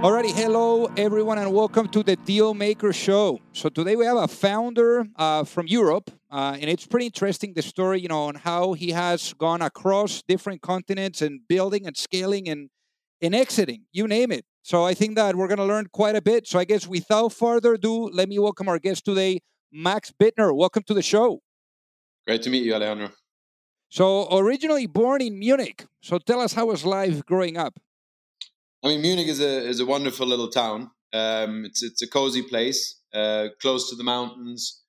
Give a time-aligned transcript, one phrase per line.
[0.00, 3.38] Alrighty, hello everyone, and welcome to the Deal Maker Show.
[3.52, 7.60] So today we have a founder uh, from Europe, uh, and it's pretty interesting the
[7.60, 12.48] story, you know, on how he has gone across different continents and building and scaling
[12.48, 12.70] and
[13.20, 14.46] and exiting, you name it.
[14.62, 16.48] So I think that we're going to learn quite a bit.
[16.48, 19.40] So I guess without further ado, let me welcome our guest today,
[19.70, 20.56] Max Bittner.
[20.56, 21.42] Welcome to the show.
[22.26, 23.10] Great to meet you, Alejandro.
[23.90, 25.84] So originally born in Munich.
[26.00, 27.78] So tell us how was life growing up?
[28.82, 30.90] I mean, Munich is a is a wonderful little town.
[31.12, 34.82] Um, it's it's a cozy place, uh, close to the mountains.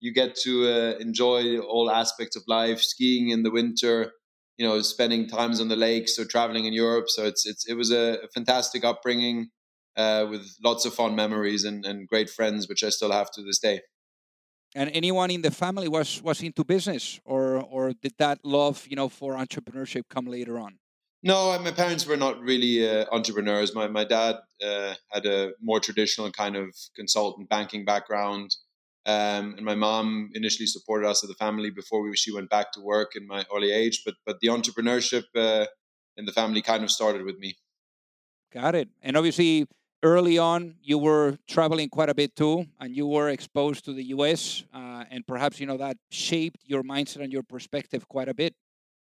[0.00, 4.12] You get to uh, enjoy all aspects of life, skiing in the winter.
[4.56, 7.06] You know, spending times on the lakes or traveling in Europe.
[7.08, 9.50] So it's it's it was a, fantastic upbringing
[9.96, 13.42] uh, with lots of fond memories and, and great friends, which I still have to
[13.42, 13.80] this day.
[14.76, 18.96] And anyone in the family was was into business, or or did that love you
[18.96, 20.78] know for entrepreneurship come later on?
[21.24, 23.74] No, my parents were not really uh, entrepreneurs.
[23.74, 28.54] My my dad uh, had a more traditional kind of consultant banking background,
[29.06, 32.72] um, and my mom initially supported us as a family before we, she went back
[32.72, 34.02] to work in my early age.
[34.04, 35.64] But but the entrepreneurship uh,
[36.18, 37.56] in the family kind of started with me.
[38.52, 38.90] Got it.
[39.00, 39.66] And obviously,
[40.02, 44.04] early on, you were traveling quite a bit too, and you were exposed to the
[44.16, 44.62] U.S.
[44.74, 48.54] Uh, and perhaps you know that shaped your mindset and your perspective quite a bit.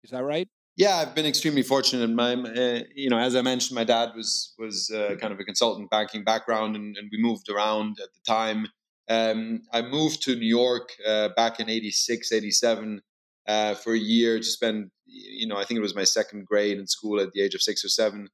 [0.02, 0.48] Is that right?
[0.78, 2.10] Yeah, I've been extremely fortunate.
[2.10, 5.46] My, uh, you know, as I mentioned, my dad was was uh, kind of a
[5.46, 8.68] consultant banking background, and, and, we moved around at the time.
[9.10, 13.02] Um, I moved to New York uh, back in 86, 87
[13.48, 16.78] uh, for a year to spend, you know, I think it was my second grade
[16.78, 18.28] in school at the age of six or seven,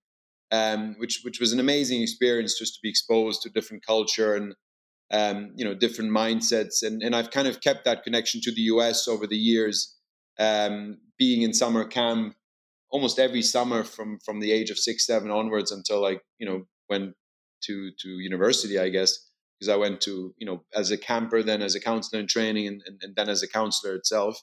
[0.51, 4.55] um, which which was an amazing experience just to be exposed to different culture and
[5.11, 8.61] um, you know different mindsets, and and I've kind of kept that connection to the
[8.73, 9.07] U.S.
[9.07, 9.95] over the years
[10.39, 12.33] um, being in summer camp
[12.89, 16.59] almost every summer from from the age of six seven onwards until like you know
[16.89, 17.13] went
[17.65, 19.11] to to university i guess
[19.53, 22.65] because i went to you know as a camper then as a counselor in training
[22.67, 24.35] and, and, and then as a counselor itself.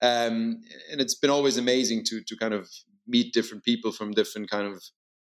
[0.00, 0.60] Um,
[0.92, 2.68] and it's been always amazing to to kind of
[3.14, 4.80] meet different people from different kind of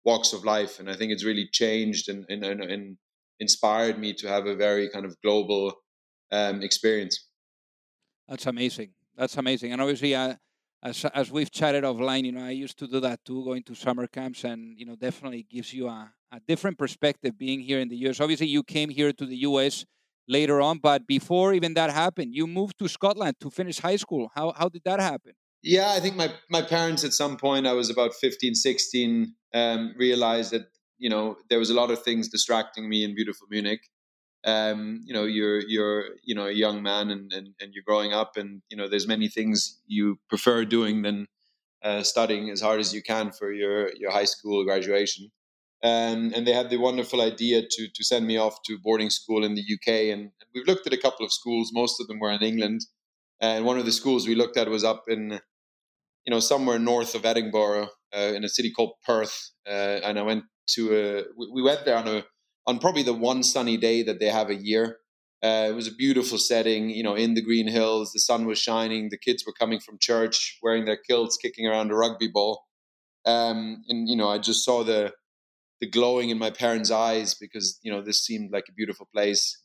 [0.05, 2.97] walks of life and i think it's really changed and and, and, and
[3.41, 5.75] inspired me to have a very kind of global
[6.31, 7.27] um, experience.
[8.29, 8.91] That's amazing.
[9.17, 9.73] That's amazing.
[9.73, 10.35] And obviously, uh,
[10.83, 13.75] as as we've chatted offline, you know, I used to do that too, going to
[13.75, 17.89] summer camps, and you know, definitely gives you a, a different perspective being here in
[17.89, 18.21] the US.
[18.21, 19.85] Obviously, you came here to the US
[20.27, 24.31] later on, but before even that happened, you moved to Scotland to finish high school.
[24.35, 25.33] How how did that happen?
[25.63, 29.95] Yeah, I think my my parents at some point, I was about 15, 16, um,
[29.99, 30.67] realized that
[30.99, 33.81] you know there was a lot of things distracting me in beautiful Munich
[34.45, 38.13] um, you know you're you're you know a young man and, and and you're growing
[38.13, 41.27] up and you know there's many things you prefer doing than
[41.83, 45.31] uh, studying as hard as you can for your your high school graduation.
[45.83, 49.45] Um, and they had the wonderful idea to to send me off to boarding school
[49.45, 51.71] in the UK and, and we've looked at a couple of schools.
[51.73, 52.83] Most of them were in England.
[53.43, 55.41] And one of the schools we looked at was up in
[56.27, 60.23] you know somewhere north of Edinburgh uh, in a city called Perth uh, and I
[60.23, 60.45] went
[60.75, 61.25] to a
[61.55, 62.25] we went there on a
[62.67, 64.99] on probably the one sunny day that they have a year.
[65.43, 68.13] Uh, it was a beautiful setting, you know, in the green hills.
[68.13, 69.09] The sun was shining.
[69.09, 72.65] The kids were coming from church wearing their kilts, kicking around a rugby ball.
[73.25, 75.13] Um, and you know, I just saw the
[75.81, 79.63] the glowing in my parents' eyes because you know this seemed like a beautiful place.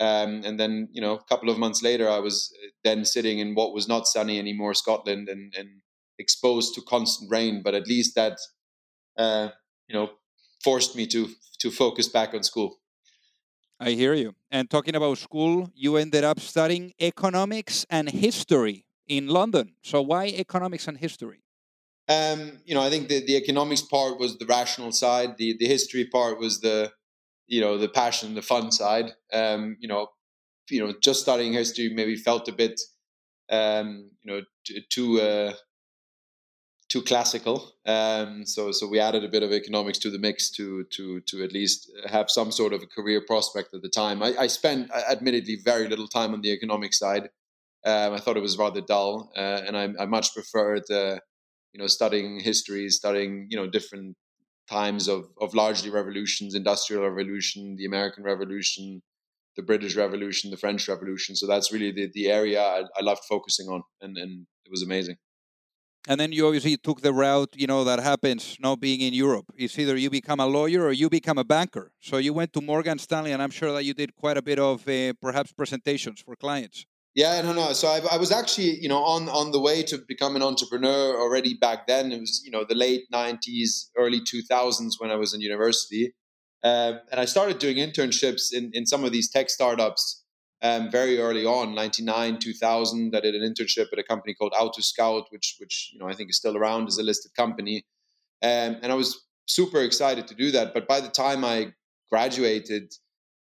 [0.00, 3.38] Um, and then you know, a couple of months later, I was uh, then sitting
[3.38, 5.68] in what was not sunny anymore, Scotland, and, and
[6.18, 7.62] exposed to constant rain.
[7.62, 8.38] But at least that
[9.18, 9.48] uh,
[9.88, 10.10] you know,
[10.62, 11.28] forced me to
[11.60, 12.78] to focus back on school.
[13.80, 14.34] I hear you.
[14.50, 19.74] And talking about school, you ended up studying economics and history in London.
[19.82, 21.42] So why economics and history?
[22.08, 25.36] Um, you know, I think the, the economics part was the rational side.
[25.36, 26.92] The the history part was the,
[27.46, 29.12] you know, the passion, the fun side.
[29.32, 30.08] Um, you know,
[30.70, 32.80] you know, just studying history maybe felt a bit,
[33.50, 34.42] um, you know,
[34.90, 35.52] too uh,
[36.88, 37.74] too classical.
[37.86, 41.44] Um, so so we added a bit of economics to the mix to to to
[41.44, 44.22] at least have some sort of a career prospect at the time.
[44.22, 47.28] I, I spent, admittedly, very little time on the economic side.
[47.84, 51.18] Um, I thought it was rather dull, uh, and I, I, much preferred, uh,
[51.72, 54.16] you know, studying history, studying you know different
[54.68, 59.02] times of of largely revolutions, industrial revolution, the American Revolution,
[59.56, 61.36] the British Revolution, the French Revolution.
[61.36, 64.82] So that's really the the area I, I loved focusing on, and and it was
[64.82, 65.16] amazing
[66.08, 69.46] and then you obviously took the route you know that happens not being in europe.
[69.54, 71.92] It's either you become a lawyer or you become a banker.
[72.00, 74.58] So you went to morgan stanley and i'm sure that you did quite a bit
[74.58, 76.86] of uh, perhaps presentations for clients.
[77.14, 77.72] Yeah no no.
[77.74, 81.20] So I, I, was actually you know on on the way to become an entrepreneur
[81.22, 82.10] already back then.
[82.10, 86.14] It was you know the late 90s early 2000s when i was in university.
[86.64, 90.17] Uh, and i started doing internships in in some of these tech startups
[90.62, 93.14] um, very early on, 99, 2000.
[93.14, 96.30] I did an internship at a company called AutoScout, which, which you know I think
[96.30, 97.84] is still around as a listed company.
[98.42, 100.74] Um, and I was super excited to do that.
[100.74, 101.72] But by the time I
[102.10, 102.92] graduated,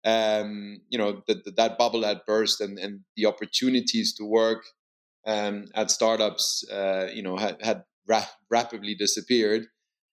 [0.05, 4.63] um, you know, the, the, that bubble had burst and, and the opportunities to work
[5.27, 9.63] um, at startups, uh, you know, had, had ra- rapidly disappeared.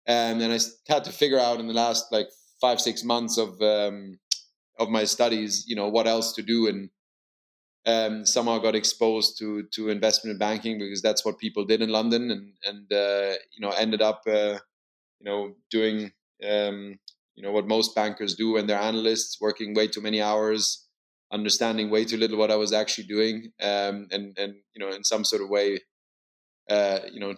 [0.08, 0.60] Um, and I
[0.92, 2.28] had to figure out in the last like
[2.60, 4.20] five, six months of um,
[4.80, 6.90] of my studies, you know, what else to do, and
[7.86, 12.32] um, somehow got exposed to to investment banking because that's what people did in London,
[12.32, 14.58] and and uh, you know ended up uh,
[15.20, 16.12] you know doing
[16.48, 17.00] um,
[17.36, 20.88] you know what most bankers do when they're analysts, working way too many hours,
[21.32, 25.04] understanding way too little what I was actually doing, um, and and you know in
[25.04, 25.80] some sort of way,
[26.70, 27.36] uh, you know,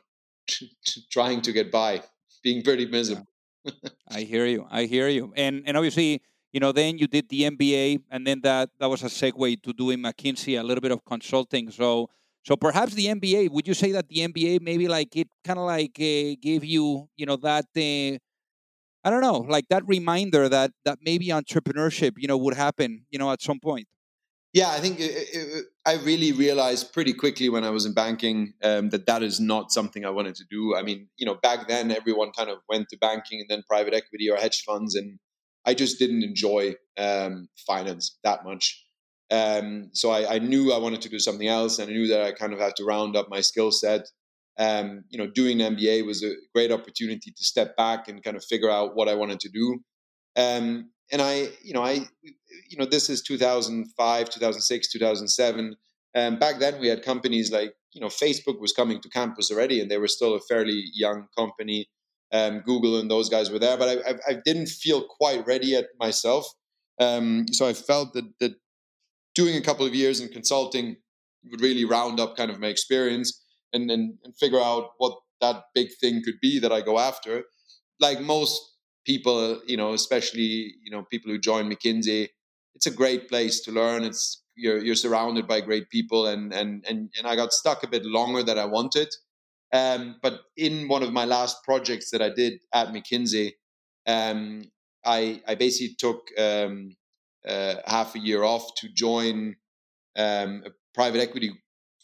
[1.12, 2.02] trying to get by,
[2.44, 3.28] being pretty miserable.
[4.10, 4.68] I hear you.
[4.70, 5.34] I hear you.
[5.36, 6.22] And and obviously
[6.54, 9.74] you know, then you did the MBA, and then that that was a segue to
[9.74, 11.72] doing McKinsey, a little bit of consulting.
[11.72, 12.10] So,
[12.44, 13.50] so perhaps the MBA.
[13.50, 17.10] Would you say that the MBA maybe like it kind of like uh, gave you,
[17.18, 18.18] you know, that uh,
[19.06, 23.18] I don't know, like that reminder that that maybe entrepreneurship, you know, would happen, you
[23.18, 23.88] know, at some point.
[24.54, 28.54] Yeah, I think it, it, I really realized pretty quickly when I was in banking
[28.64, 30.76] um, that that is not something I wanted to do.
[30.76, 33.96] I mean, you know, back then everyone kind of went to banking and then private
[33.96, 35.18] equity or hedge funds, and
[35.66, 38.84] I just didn't enjoy um, finance that much.
[39.32, 42.22] Um, so I, I, knew I wanted to do something else, and I knew that
[42.22, 44.02] I kind of had to round up my skill set.
[44.60, 48.38] Um, you know, doing an MBA was a great opportunity to step back and kind
[48.38, 49.80] of figure out what I wanted to do.
[50.36, 55.76] Um, and I, you know, I, you know, this is 2005, 2006, 2007.
[56.14, 59.82] And back then, we had companies like, you know, Facebook was coming to campus already,
[59.82, 61.88] and they were still a fairly young company
[62.34, 65.68] um, Google and those guys were there, but I, I, I didn't feel quite ready
[65.68, 66.46] yet myself.
[67.00, 68.56] Um, so I felt that, that
[69.36, 70.98] doing a couple of years in consulting
[71.52, 73.42] would really round up kind of my experience
[73.72, 77.44] and, and, and figure out what that big thing could be that I go after.
[78.00, 78.60] Like most
[79.06, 82.30] people, you know, especially, you know, people who join McKinsey,
[82.76, 84.04] it's a great place to learn.
[84.04, 87.88] It's, you're, you're surrounded by great people and, and, and, and I got stuck a
[87.88, 89.10] bit longer than I wanted.
[89.74, 93.54] Um, but in one of my last projects that I did at McKinsey,
[94.06, 94.64] um,
[95.04, 96.96] I, I basically took um,
[97.48, 99.56] uh, half a year off to join
[100.16, 101.52] um, a private equity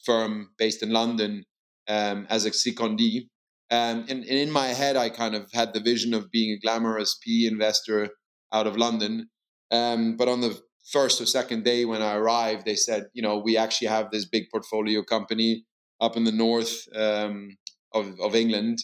[0.03, 1.43] firm based in London
[1.87, 3.27] um, as a secondee.
[3.71, 6.59] Um, and, and, in my head, I kind of had the vision of being a
[6.59, 8.09] glamorous PE investor
[8.51, 9.29] out of London.
[9.69, 10.59] but on the
[10.91, 14.25] first or second day when I arrived, they said, you know, we actually have this
[14.25, 15.65] big portfolio company
[16.01, 17.57] up in the north um,
[17.93, 18.79] of, of England.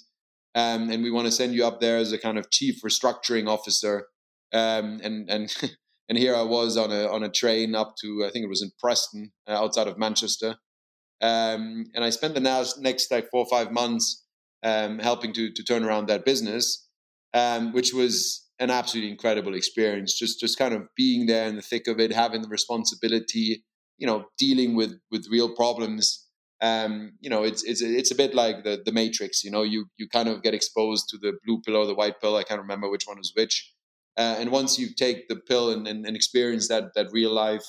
[0.54, 3.48] Um, and we want to send you up there as a kind of chief restructuring
[3.48, 4.08] officer.
[4.54, 5.54] Um, and and
[6.10, 8.62] and here I was on a on a train up to I think it was
[8.62, 10.56] in Preston, uh, outside of Manchester.
[11.22, 14.24] Um, and I spent the next, next like four or five months
[14.64, 16.88] um, helping to to turn around that business,
[17.34, 20.18] um, which was an absolutely incredible experience.
[20.18, 23.64] Just just kind of being there in the thick of it, having the responsibility,
[23.98, 26.25] you know, dealing with with real problems
[26.66, 29.44] um, you know, it's it's it's a bit like the the Matrix.
[29.44, 32.20] You know, you you kind of get exposed to the blue pill or the white
[32.20, 32.36] pill.
[32.36, 33.72] I can't remember which one was which.
[34.18, 37.68] Uh, and once you take the pill and, and, and experience that that real life,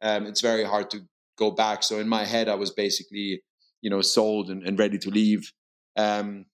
[0.00, 1.00] um, it's very hard to
[1.36, 1.82] go back.
[1.82, 3.42] So in my head, I was basically,
[3.82, 5.52] you know, sold and, and ready to leave.
[5.96, 6.46] Um,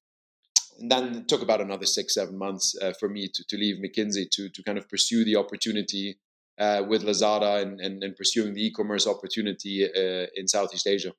[0.81, 3.77] and then it took about another six, seven months uh, for me to, to leave
[3.77, 6.19] McKinsey to, to kind of pursue the opportunity
[6.59, 11.13] uh, with Lazada and, and, and, pursuing the e-commerce opportunity uh, in Southeast Asia.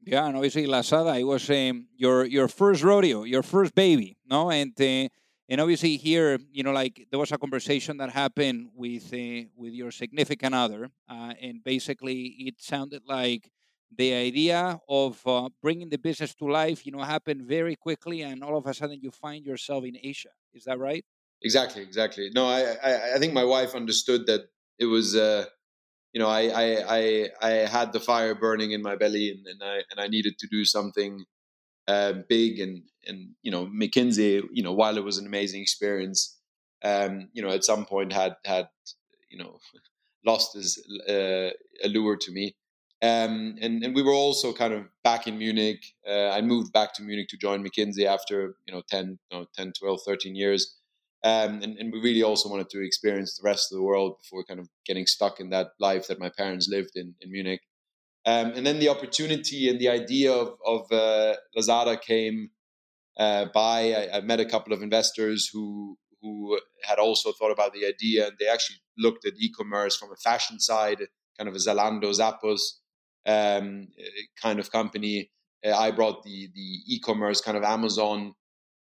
[0.00, 4.50] Yeah, and obviously Lazada, it was um, your your first rodeo, your first baby, no?
[4.50, 5.08] And uh,
[5.50, 9.72] and obviously here, you know, like there was a conversation that happened with uh, with
[9.74, 13.50] your significant other, uh, and basically it sounded like
[13.96, 18.42] the idea of uh, bringing the business to life, you know, happened very quickly, and
[18.44, 20.30] all of a sudden you find yourself in Asia.
[20.54, 21.04] Is that right?
[21.42, 22.30] Exactly, exactly.
[22.34, 24.42] No, I, I, I think my wife understood that
[24.78, 25.46] it was, uh,
[26.12, 29.62] you know, I, I, I, I had the fire burning in my belly, and, and
[29.62, 31.24] I, and I needed to do something
[31.88, 36.38] uh, big, and, and you know, McKinsey, you know, while it was an amazing experience,
[36.84, 38.68] um, you know, at some point had had,
[39.30, 39.58] you know,
[40.26, 41.50] lost his uh,
[41.84, 42.54] allure to me.
[43.00, 45.84] Um, and, and we were also kind of back in Munich.
[46.06, 49.46] Uh, I moved back to Munich to join McKinsey after, you know, 10, you know,
[49.56, 50.77] 10 12, 13 years.
[51.24, 54.44] Um, and, and we really also wanted to experience the rest of the world before
[54.44, 57.60] kind of getting stuck in that life that my parents lived in, in Munich.
[58.24, 62.50] Um, and then the opportunity and the idea of, of uh, Lazada came
[63.18, 63.92] uh, by.
[63.92, 68.26] I, I, met a couple of investors who who had also thought about the idea,
[68.28, 70.98] and they actually looked at e-commerce from a fashion side,
[71.38, 72.60] kind of a Zalando, Zappos
[73.26, 73.88] um,
[74.40, 75.30] kind of company.
[75.64, 78.34] Uh, I brought the the e-commerce kind of Amazon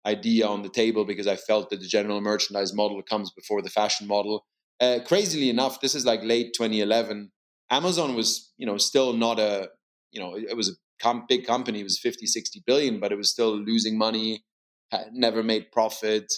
[0.06, 3.70] idea on the table because I felt that the general merchandise model comes before the
[3.70, 4.46] fashion model.
[4.80, 7.32] Uh, crazily enough, this is like late 2011.
[7.70, 9.70] Amazon was, you know, still not a,
[10.12, 11.80] you know, it was a com- big company.
[11.80, 14.44] It was 50, 60 billion, but it was still losing money,
[15.12, 16.32] never made profit.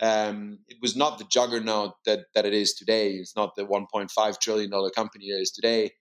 [0.00, 3.12] Um, it was not the juggernaut that that it is today.
[3.12, 5.92] It's not the 1.5 trillion dollar company it is today.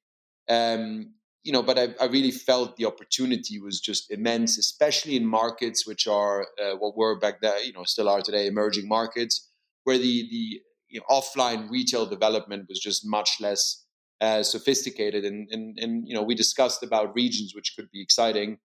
[0.49, 1.13] Um,
[1.45, 5.85] you know, but I, I, really felt the opportunity was just immense, especially in markets
[5.85, 9.51] which are uh, what were back then, you know, still are today, emerging markets,
[9.83, 13.85] where the the you know, offline retail development was just much less
[14.21, 15.23] uh, sophisticated.
[15.23, 18.57] And, and and you know, we discussed about regions which could be exciting,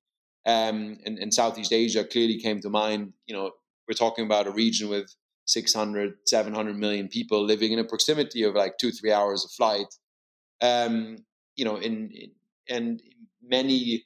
[0.47, 3.13] um, and, and Southeast Asia clearly came to mind.
[3.27, 3.51] You know,
[3.87, 8.55] we're talking about a region with 600, 700 million people living in a proximity of
[8.55, 9.95] like two, three hours of flight.
[10.63, 11.19] Um,
[11.57, 12.31] you know, in, in
[12.71, 13.03] and
[13.43, 14.05] many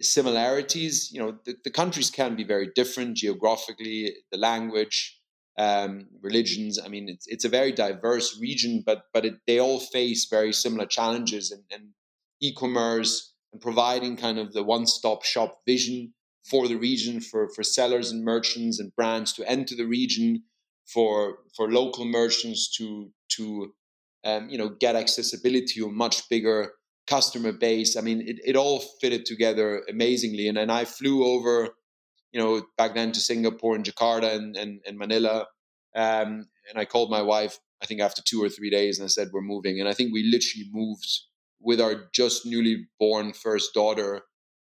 [0.00, 1.10] similarities.
[1.12, 5.18] You know, the, the countries can be very different geographically, the language,
[5.58, 6.78] um, religions.
[6.84, 10.52] I mean, it's it's a very diverse region, but but it, they all face very
[10.52, 11.90] similar challenges, and, and
[12.40, 16.12] e-commerce and providing kind of the one-stop shop vision
[16.44, 20.42] for the region for for sellers and merchants and brands to enter the region,
[20.92, 23.72] for for local merchants to to
[24.24, 26.72] um, you know get accessibility to a much bigger
[27.06, 27.96] customer base.
[27.96, 30.48] I mean, it, it all fitted together amazingly.
[30.48, 31.70] And then I flew over,
[32.32, 35.46] you know, back then to Singapore and Jakarta and, and, and Manila.
[35.94, 39.08] Um, and I called my wife, I think after two or three days, and I
[39.08, 39.80] said, we're moving.
[39.80, 41.06] And I think we literally moved
[41.60, 44.22] with our just newly born first daughter.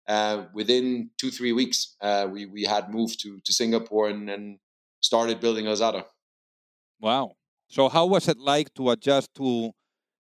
[0.07, 4.57] Uh, within two, three weeks, uh, we, we had moved to, to Singapore and, and
[5.01, 6.05] started building Lazada.
[6.99, 7.33] Wow.
[7.67, 9.71] So how was it like to adjust to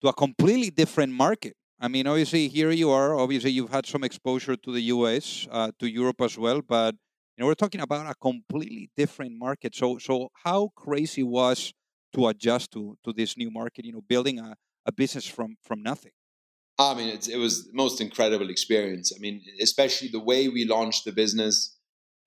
[0.02, 1.54] to a completely different market?
[1.80, 3.18] I mean, obviously, here you are.
[3.18, 6.94] Obviously, you've had some exposure to the US, uh, to Europe as well, but
[7.36, 9.74] you know, we're talking about a completely different market.
[9.74, 11.72] So, so how crazy was
[12.14, 13.86] to adjust to to this new market?
[13.86, 16.12] You know, building a, a business from from nothing.
[16.78, 19.12] I mean, it was the most incredible experience.
[19.14, 21.78] I mean, especially the way we launched the business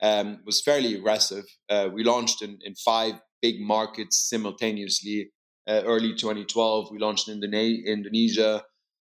[0.01, 1.45] um, was fairly aggressive.
[1.69, 5.31] Uh, we launched in, in five big markets simultaneously.
[5.67, 8.63] Uh, early 2012, we launched in Indonesia,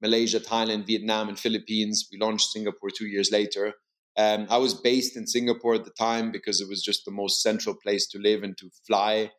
[0.02, 2.08] Malaysia, Thailand, Vietnam, and Philippines.
[2.12, 3.74] We launched Singapore two years later.
[4.18, 7.42] Um, I was based in Singapore at the time because it was just the most
[7.42, 9.32] central place to live and to fly.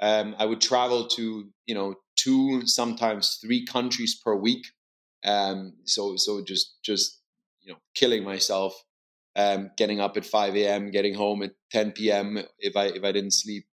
[0.00, 4.66] Um, I would travel to you know two, sometimes three countries per week.
[5.24, 7.20] Um, so so just just
[7.60, 8.80] you know killing myself,
[9.34, 12.38] um, getting up at five a.m., getting home at ten p.m.
[12.58, 13.64] if I if I didn't sleep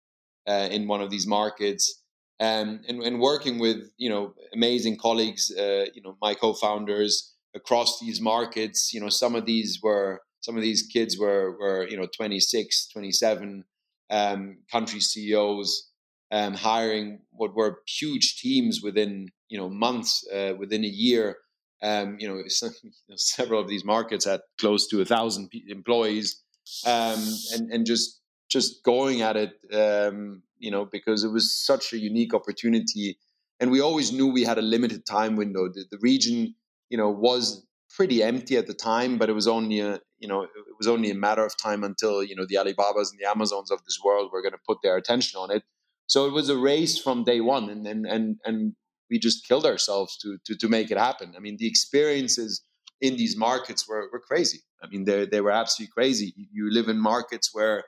[0.48, 2.02] uh, in one of these markets
[2.39, 8.00] um, and, and working with you know amazing colleagues, uh, you know my co-founders across
[8.00, 8.94] these markets.
[8.94, 12.88] You know some of these were some of these kids were were you know 26,
[12.89, 13.63] 27
[14.10, 15.89] um, country CEOs
[16.32, 21.38] um, hiring what were huge teams within you know months, uh, within a year.
[21.84, 25.51] Um, you know, some, you know, several of these markets had close to a thousand
[25.68, 26.42] employees,
[26.86, 27.22] um,
[27.54, 31.98] and and just just going at it um, you know, because it was such a
[31.98, 33.19] unique opportunity.
[33.60, 35.67] And we always knew we had a limited time window.
[35.67, 36.55] The, the region,
[36.89, 40.41] you know, was pretty empty at the time, but it was only a, you know,
[40.41, 43.69] it was only a matter of time until you know the Alibabas and the Amazons
[43.69, 45.63] of this world were going to put their attention on it.
[46.07, 48.74] So it was a race from day one, and and and and
[49.10, 51.34] we just killed ourselves to to to make it happen.
[51.38, 52.63] I mean, the experiences
[53.01, 54.62] in these markets were were crazy.
[54.84, 56.34] I mean, they they were absolutely crazy.
[56.51, 57.86] You live in markets where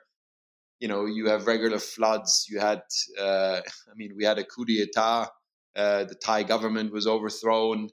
[0.80, 2.46] you know you have regular floods.
[2.48, 2.82] You had,
[3.18, 5.28] uh, I mean, we had a coup d'état.
[5.76, 7.88] Uh, the Thai government was overthrown.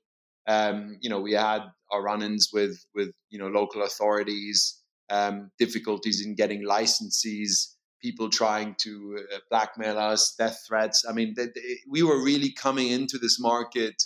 [0.48, 6.26] Um, you know, we had our run-ins with with you know local authorities, um, difficulties
[6.26, 11.06] in getting licenses, people trying to uh, blackmail us, death threats.
[11.10, 14.04] I mean, they, they, we were really coming into this market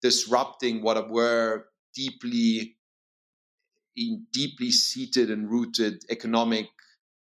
[0.00, 2.76] disrupting what were deeply
[4.32, 6.66] deeply seated and rooted economic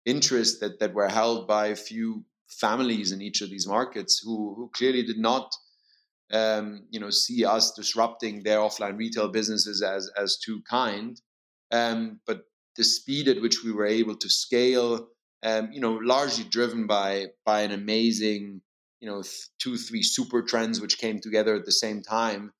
[0.06, 4.54] interests that, that were held by a few families in each of these markets who,
[4.54, 5.52] who clearly did not
[6.32, 11.20] um, you know see us disrupting their offline retail businesses as as too kind.
[11.70, 12.42] Um, but
[12.76, 15.08] the speed at which we were able to scale
[15.44, 18.60] um, you know largely driven by by an amazing
[19.00, 19.22] you know
[19.58, 22.52] two three super trends which came together at the same time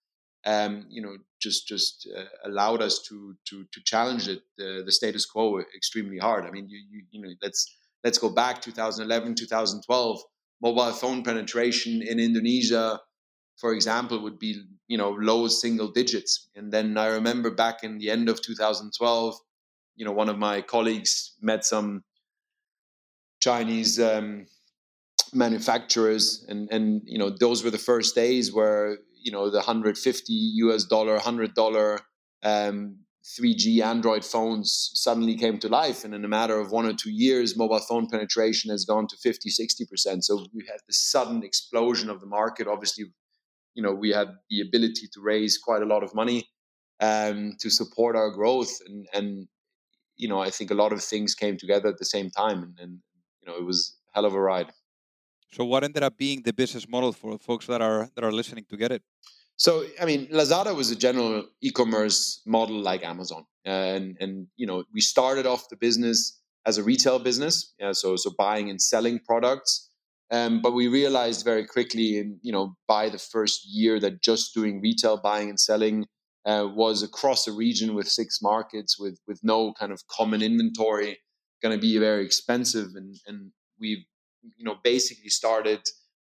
[0.47, 4.93] um, you know just just uh, allowed us to to to challenge it uh, the
[4.93, 9.35] status quo extremely hard i mean you you, you know let's let's go back 2011
[9.35, 10.21] 2012
[10.63, 13.01] mobile phone penetration in indonesia
[13.57, 16.49] for example, would be you know low single digits.
[16.55, 19.37] And then I remember back in the end of 2012,
[19.97, 22.05] you know, one of my colleagues met some
[23.41, 24.47] Chinese um,
[25.33, 30.33] manufacturers, and and you know those were the first days where you know the 150
[30.33, 32.01] US dollar, 100 dollar
[32.43, 36.05] um, 3G Android phones suddenly came to life.
[36.05, 39.17] And in a matter of one or two years, mobile phone penetration has gone to
[39.17, 40.23] 50, 60%.
[40.23, 43.07] So we had this sudden explosion of the market, obviously
[43.77, 46.49] you know we had the ability to raise quite a lot of money
[47.01, 49.47] um, to support our growth and and
[50.17, 52.75] you know I think a lot of things came together at the same time and,
[52.81, 52.99] and
[53.41, 54.73] you know it was hell of a ride.
[55.53, 58.67] So what ended up being the business model for folks that are that are listening
[58.71, 59.03] to get it?
[59.57, 64.85] So I mean, Lazada was a general e-commerce model like Amazon, and and you know
[64.93, 69.21] we started off the business as a retail business, yeah, so so buying and selling
[69.21, 69.91] products,
[70.31, 74.53] um, but we realized very quickly, in, you know, by the first year that just
[74.53, 76.07] doing retail buying and selling
[76.45, 81.19] uh, was across a region with six markets with with no kind of common inventory
[81.63, 84.05] going to be very expensive, and and we've
[84.57, 85.81] you know basically started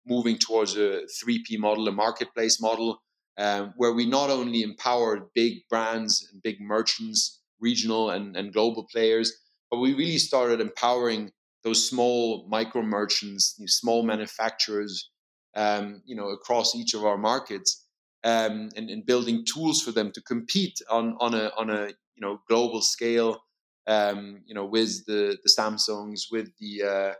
[0.07, 3.01] moving towards a 3P model, a marketplace model,
[3.39, 8.87] um, where we not only empowered big brands and big merchants, regional and, and global
[8.93, 9.33] players,
[9.71, 11.31] but we really started empowering
[11.65, 15.11] those small micro merchants, small manufacturers,
[15.55, 17.87] um, you know, across each of our markets,
[18.25, 22.21] um, and, and, building tools for them to compete on on a on a you
[22.21, 23.43] know global scale,
[23.87, 27.13] um, you know, with the the Samsungs, with the uh,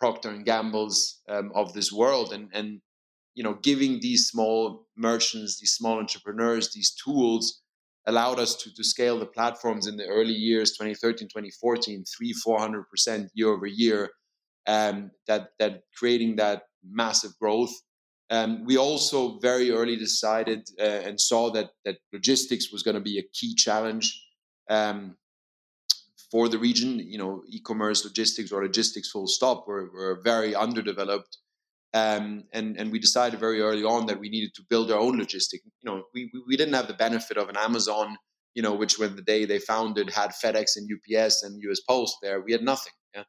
[0.00, 2.80] Procter and Gamble's um, of this world, and and
[3.34, 7.62] you know, giving these small merchants, these small entrepreneurs, these tools
[8.06, 13.28] allowed us to, to scale the platforms in the early years 2013 2014 3 400%
[13.34, 14.10] year over year
[14.66, 17.72] um, that that creating that massive growth.
[18.30, 23.00] Um, we also very early decided uh, and saw that that logistics was going to
[23.00, 24.06] be a key challenge.
[24.68, 25.16] Um,
[26.30, 31.38] for the region you know e-commerce logistics or logistics full stop were, were very underdeveloped
[31.92, 35.18] um, and and we decided very early on that we needed to build our own
[35.18, 35.60] logistic.
[35.64, 38.16] You know, we we didn't have the benefit of an Amazon,
[38.54, 42.18] you know, which when the day they founded had FedEx and UPS and US Post
[42.22, 42.40] there.
[42.40, 42.92] We had nothing.
[43.14, 43.24] Yeah?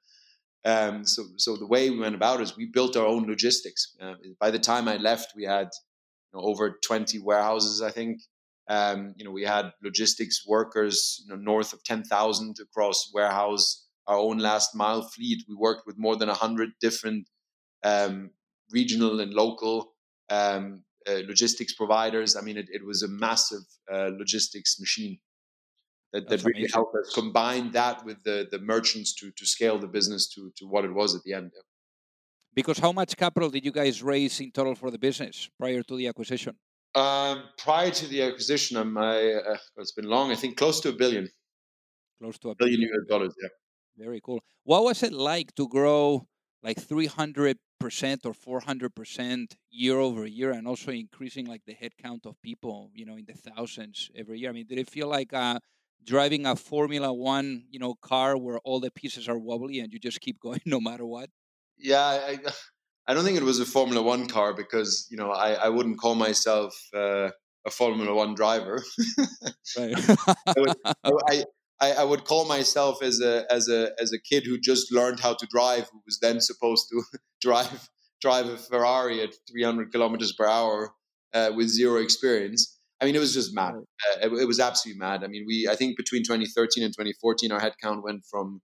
[0.64, 3.96] Um, so so the way we went about it is we built our own logistics.
[4.00, 5.70] Uh, by the time I left, we had
[6.32, 8.22] you know, over twenty warehouses, I think.
[8.78, 13.68] Um, you know, we had logistics workers, you know, north of ten thousand across warehouse,
[14.08, 15.40] our own last mile fleet.
[15.50, 17.24] We worked with more than hundred different
[17.92, 18.32] um,
[18.80, 19.76] regional and local
[20.40, 20.64] um,
[21.10, 22.30] uh, logistics providers.
[22.40, 25.16] I mean, it, it was a massive uh, logistics machine
[26.14, 26.74] that, that really amazing.
[26.74, 30.66] helped us combine that with the, the merchants to, to scale the business to, to
[30.66, 31.52] what it was at the end.
[32.54, 35.96] Because how much capital did you guys raise in total for the business prior to
[35.98, 36.56] the acquisition?
[36.94, 40.32] Um, prior to the acquisition, um, I, uh, it's been long.
[40.32, 41.30] I think close to a billion.
[42.20, 43.34] Close to a billion, billion US dollars.
[43.42, 43.50] Yeah.
[43.98, 44.42] Very cool.
[44.64, 46.28] What was it like to grow
[46.64, 52.26] like 300 percent or 400 percent year over year, and also increasing like the headcount
[52.26, 54.50] of people, you know, in the thousands every year.
[54.50, 55.60] I mean, did it feel like uh,
[56.04, 60.00] driving a Formula One, you know, car where all the pieces are wobbly and you
[60.00, 61.30] just keep going no matter what?
[61.78, 62.38] Yeah, I,
[63.08, 66.00] I don't think it was a Formula One car because you know I, I wouldn't
[66.00, 67.30] call myself uh,
[67.66, 68.84] a Formula One driver.
[69.78, 69.94] right.
[70.48, 71.44] I, I,
[71.80, 75.20] I, I, would call myself as a as a as a kid who just learned
[75.20, 77.04] how to drive, who was then supposed to
[77.42, 77.90] drive
[78.22, 80.94] drive a Ferrari at 300 kilometers per hour
[81.34, 82.78] uh, with zero experience.
[83.02, 83.74] I mean, it was just mad.
[83.74, 85.24] Uh, it, it, was absolutely mad.
[85.24, 88.62] I mean, we I think between 2013 and 2014, our headcount went from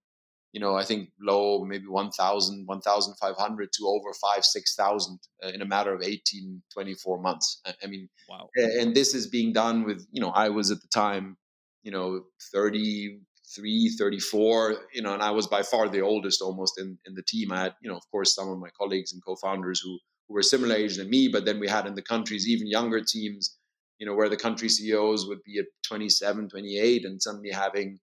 [0.58, 5.65] you know I think low maybe 1,000 1,500 to over five 6,000 uh, in a
[5.65, 7.62] matter of 18 24 months.
[7.63, 8.50] I, I mean, wow.
[8.56, 11.38] And this is being done with you know I was at the time
[11.84, 16.98] you know 33 34 you know and i was by far the oldest almost in,
[17.06, 19.80] in the team i had you know of course some of my colleagues and co-founders
[19.80, 19.91] who,
[20.28, 23.02] who were similar age than me but then we had in the countries even younger
[23.15, 23.58] teams
[24.00, 28.00] you know where the country ceos would be at 27 28 and suddenly having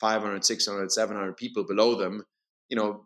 [0.00, 2.24] 500 600 700 people below them
[2.68, 3.04] you know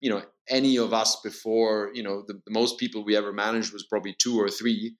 [0.00, 3.72] you know any of us before you know the, the most people we ever managed
[3.72, 4.96] was probably two or three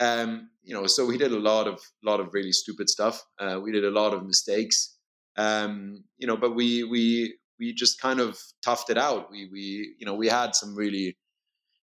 [0.00, 3.22] um, you know, so we did a lot of lot of really stupid stuff.
[3.38, 4.96] Uh, we did a lot of mistakes.
[5.36, 9.30] Um, you know, but we we we just kind of toughed it out.
[9.30, 11.16] We we you know we had some really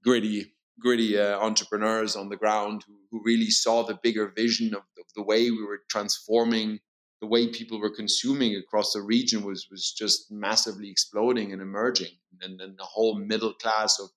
[0.04, 4.80] gritty gritty uh, entrepreneurs on the ground who, who really saw the bigger vision of,
[4.98, 6.80] of the way we were transforming
[7.22, 12.12] the way people were consuming across the region was was just massively exploding and emerging
[12.42, 14.10] and then the whole middle class of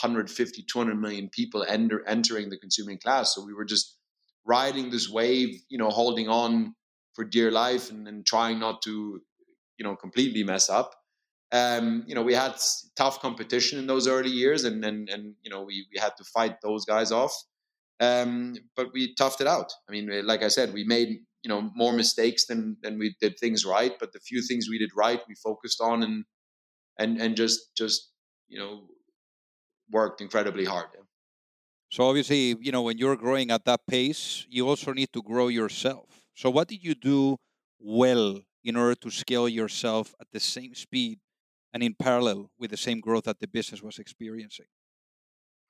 [0.00, 3.34] 150, 200 million people enter, entering the consuming class.
[3.34, 3.96] So we were just
[4.44, 6.74] riding this wave, you know, holding on
[7.14, 9.20] for dear life and, trying not to,
[9.76, 10.94] you know, completely mess up.
[11.52, 12.54] Um, you know, we had
[12.96, 16.24] tough competition in those early years, and and, and you know, we we had to
[16.24, 17.34] fight those guys off.
[18.00, 19.70] Um, but we toughed it out.
[19.86, 23.38] I mean, like I said, we made you know more mistakes than than we did
[23.38, 23.98] things right.
[23.98, 26.24] But the few things we did right, we focused on and
[26.98, 28.12] and and just just
[28.48, 28.88] you know
[29.90, 30.88] worked incredibly hard.
[31.90, 35.48] So obviously, you know, when you're growing at that pace, you also need to grow
[35.48, 36.26] yourself.
[36.34, 37.36] So what did you do
[37.78, 41.20] well in order to scale yourself at the same speed
[41.72, 44.66] and in parallel with the same growth that the business was experiencing?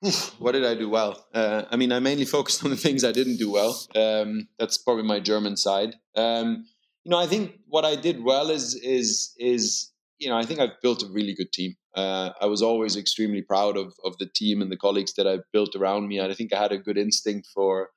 [0.39, 1.25] what did I do well?
[1.33, 3.79] Uh, I mean, I mainly focused on the things I didn't do well.
[3.95, 5.95] Um, that's probably my German side.
[6.15, 6.65] Um,
[7.03, 10.59] you know, I think what I did well is is is you know, I think
[10.59, 11.75] I've built a really good team.
[11.95, 15.51] Uh, I was always extremely proud of of the team and the colleagues that I've
[15.51, 16.21] built around me.
[16.21, 17.89] I think I had a good instinct for,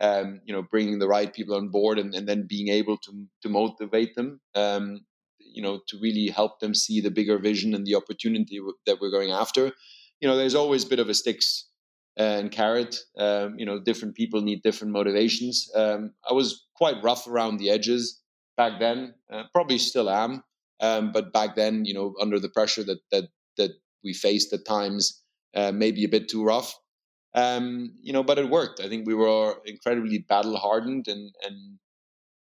[0.00, 3.26] um, you know, bringing the right people on board and, and then being able to
[3.42, 4.40] to motivate them.
[4.54, 5.00] Um,
[5.38, 9.10] you know, to really help them see the bigger vision and the opportunity that we're
[9.10, 9.72] going after.
[10.20, 11.68] You know, there's always a bit of a sticks
[12.16, 12.96] and carrot.
[13.16, 15.70] Um, you know, different people need different motivations.
[15.74, 18.20] Um, I was quite rough around the edges
[18.56, 19.14] back then.
[19.32, 20.42] Uh, probably still am.
[20.80, 23.24] Um, but back then, you know, under the pressure that that
[23.56, 23.70] that
[24.04, 25.22] we faced at times,
[25.54, 26.74] uh, maybe a bit too rough.
[27.34, 28.80] Um, you know, but it worked.
[28.80, 31.78] I think we were incredibly battle hardened and and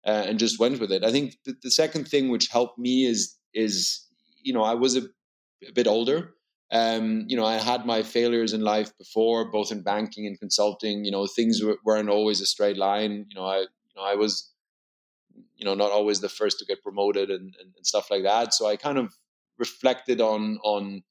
[0.07, 1.05] uh, and just went with it.
[1.05, 4.07] I think the, the, second thing which helped me is is
[4.43, 5.03] you know I was a,
[5.67, 6.35] a bit older.
[6.73, 11.05] Um, you know, I had my failures in life before, both in banking and consulting.
[11.05, 13.27] You know, things weren't always a straight line.
[13.29, 14.53] You know, I you know I was
[15.57, 18.53] you know not always the first to get promoted and, and, and stuff like that
[18.53, 19.15] so i kind of
[19.59, 21.03] reflected on on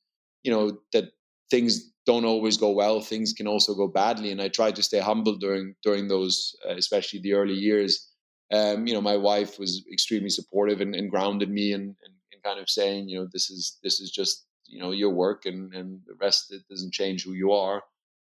[0.43, 1.05] you know that
[1.49, 4.99] things don't always go well things can also go badly and i tried to stay
[4.99, 8.09] humble during during those uh, especially the early years
[8.51, 12.43] um, you know my wife was extremely supportive and, and grounded me and, and, and,
[12.43, 15.73] kind of saying you know this is this is just you know your work and
[15.73, 17.83] and the rest it doesn't change who you are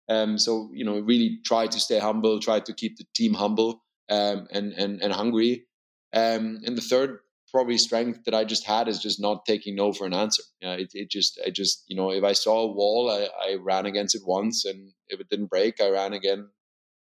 [0.10, 3.84] um, so you know really try to stay humble try to keep the team humble
[4.10, 5.66] um, and and and hungry
[6.14, 7.20] um, and the third
[7.52, 10.44] probably strength that I just had is just not taking no for an answer.
[10.62, 13.56] Yeah, it, it just, I just, you know, if I saw a wall, I, I
[13.56, 14.66] ran against it once.
[14.66, 16.50] And if it didn't break, I ran again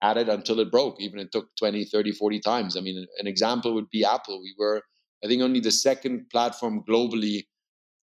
[0.03, 2.77] at it until it broke, even it took 20, 30, 40 times.
[2.77, 4.41] I mean, an example would be Apple.
[4.43, 4.83] We were,
[5.25, 7.47] I think, only the second platform globally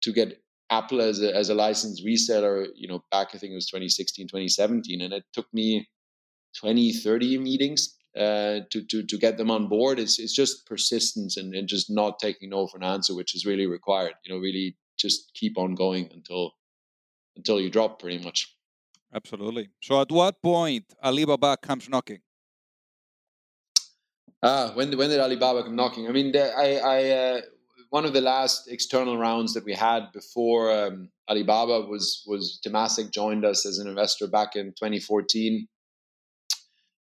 [0.02, 0.43] to get
[0.78, 4.28] Apple as a, as a licensed reseller, you know, back, I think it was 2016,
[4.28, 5.02] 2017.
[5.02, 5.88] And it took me
[6.60, 10.00] 20, 30 meetings uh, to, to, to get them on board.
[10.00, 13.46] It's, it's just persistence and, and just not taking no for an answer, which is
[13.46, 14.14] really required.
[14.26, 16.54] You know, really just keep on going until
[17.36, 18.56] until you drop, pretty much.
[19.14, 19.70] Absolutely.
[19.82, 22.20] So, at what point Alibaba comes knocking?
[24.42, 26.08] Ah, when when did Alibaba come knocking?
[26.08, 27.42] I mean, the, I, I uh,
[27.94, 33.12] one of the last external rounds that we had before um, Alibaba was was Temasek
[33.12, 35.68] joined us as an investor back in 2014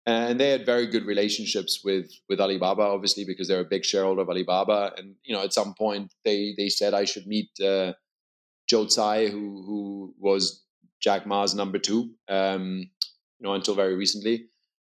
[0.07, 4.23] and they had very good relationships with with Alibaba, obviously because they're a big shareholder
[4.23, 4.95] of Alibaba.
[4.97, 7.93] And you know, at some point they they said I should meet uh,
[8.67, 10.65] Joe Tsai, who who was
[11.03, 12.89] Jack Ma's number two, um,
[13.39, 14.47] you know, until very recently.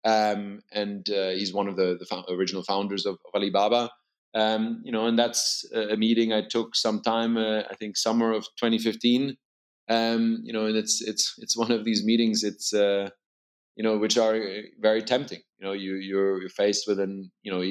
[0.05, 3.91] Um, and uh, he's one of the the original founders of, of Alibaba.
[4.37, 8.47] Um, you know, and that's a meeting I took sometime, uh, I think summer of
[8.59, 9.37] 2015.
[9.89, 12.45] Um, you know, and it's it's it's one of these meetings.
[12.45, 13.11] It's uh,
[13.77, 14.39] you know, which are
[14.81, 15.41] very tempting.
[15.59, 17.63] You know, you you're, you're faced with an you know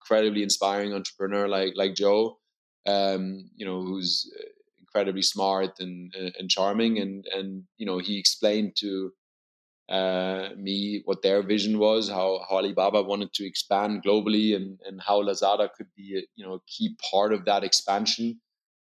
[0.00, 2.38] incredibly inspiring entrepreneur like like Joe,
[2.86, 4.44] um, you know, who's uh,
[4.80, 9.12] incredibly smart and uh, and charming, and and you know, he explained to
[9.88, 15.00] uh, me what their vision was, how, how Alibaba wanted to expand globally, and and
[15.00, 18.40] how Lazada could be a, you know a key part of that expansion.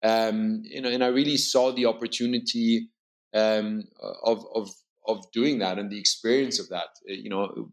[0.03, 2.88] Um, you know, and I really saw the opportunity
[3.35, 3.85] um,
[4.25, 4.70] of of
[5.07, 6.88] of doing that and the experience of that.
[7.09, 7.70] Uh, you know,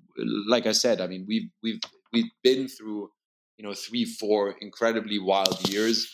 [0.47, 3.09] like I said, I mean, we've we've we've been through
[3.57, 6.11] you know three, four incredibly wild years,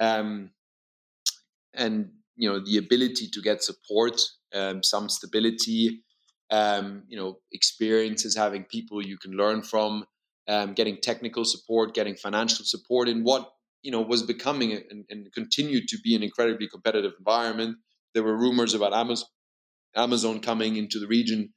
[0.00, 0.50] um,
[1.74, 4.20] and you know the ability to get support,
[4.54, 6.02] um, some stability,
[6.50, 10.04] um, you know, experiences, having people you can learn from,
[10.48, 13.50] um, getting technical support, getting financial support in what
[13.82, 17.76] you know was becoming and, and continued to be an incredibly competitive environment.
[18.14, 19.28] There were rumors about Amazon,
[19.94, 21.52] Amazon coming into the region.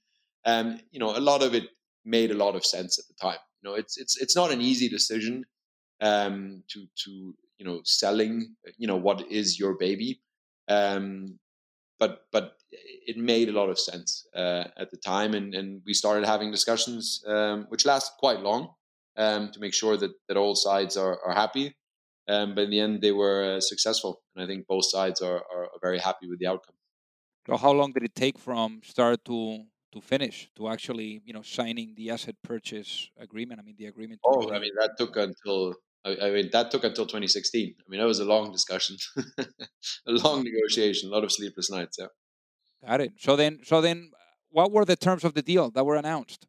[0.45, 1.65] Um, you know, a lot of it
[2.03, 3.39] made a lot of sense at the time.
[3.61, 5.45] You know, it's it's it's not an easy decision
[6.01, 10.21] um, to to you know selling you know what is your baby,
[10.67, 11.39] um,
[12.01, 12.57] but but
[13.11, 16.49] it made a lot of sense uh, at the time, and and we started having
[16.51, 18.63] discussions um, which lasted quite long
[19.23, 21.67] um, to make sure that that all sides are are happy.
[22.27, 25.41] Um, but in the end, they were uh, successful, and I think both sides are,
[25.53, 26.75] are very happy with the outcome.
[27.47, 29.39] So, how long did it take from start to
[29.93, 32.91] to finish to actually you know signing the asset purchase
[33.27, 36.83] agreement i mean the agreement oh i mean that took until I, mean that took
[36.83, 38.97] until 2016 i mean that was a long discussion
[39.37, 39.45] a
[40.07, 42.07] long negotiation a lot of sleepless nights yeah.
[42.87, 43.13] Got it.
[43.17, 44.11] So then so then
[44.49, 46.47] what were the terms of the deal that were announced?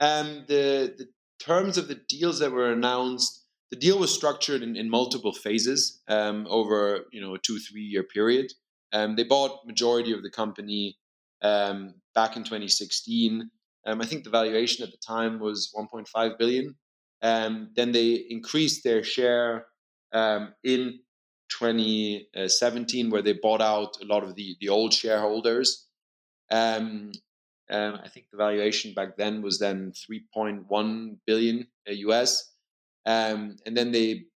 [0.00, 1.08] Um the the
[1.40, 6.00] terms of the deals that were announced the deal was structured in, in multiple phases
[6.08, 8.52] um, over you know a two three year period.
[8.92, 10.96] Um, they bought majority of the company
[11.42, 13.50] um, back in 2016.
[13.84, 16.76] Um, I think the valuation at the time was 1.5 billion.
[17.22, 19.66] Um, then they increased their share
[20.12, 21.00] um, in
[21.50, 25.86] 2017, where they bought out a lot of the the old shareholders.
[26.50, 27.12] Um,
[27.70, 32.52] um, I think the valuation back then was then 3.1 billion US,
[33.06, 34.26] um, and then they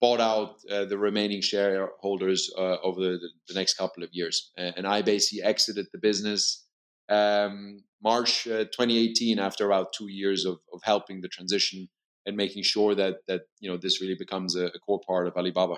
[0.00, 4.50] bought out uh, the remaining shareholders uh, over the, the, next couple of years.
[4.56, 6.64] And I basically exited the business
[7.10, 11.88] um, March uh, 2018 after about two years of, of helping the transition
[12.30, 15.36] and making sure that that you know this really becomes a, a core part of
[15.36, 15.76] Alibaba.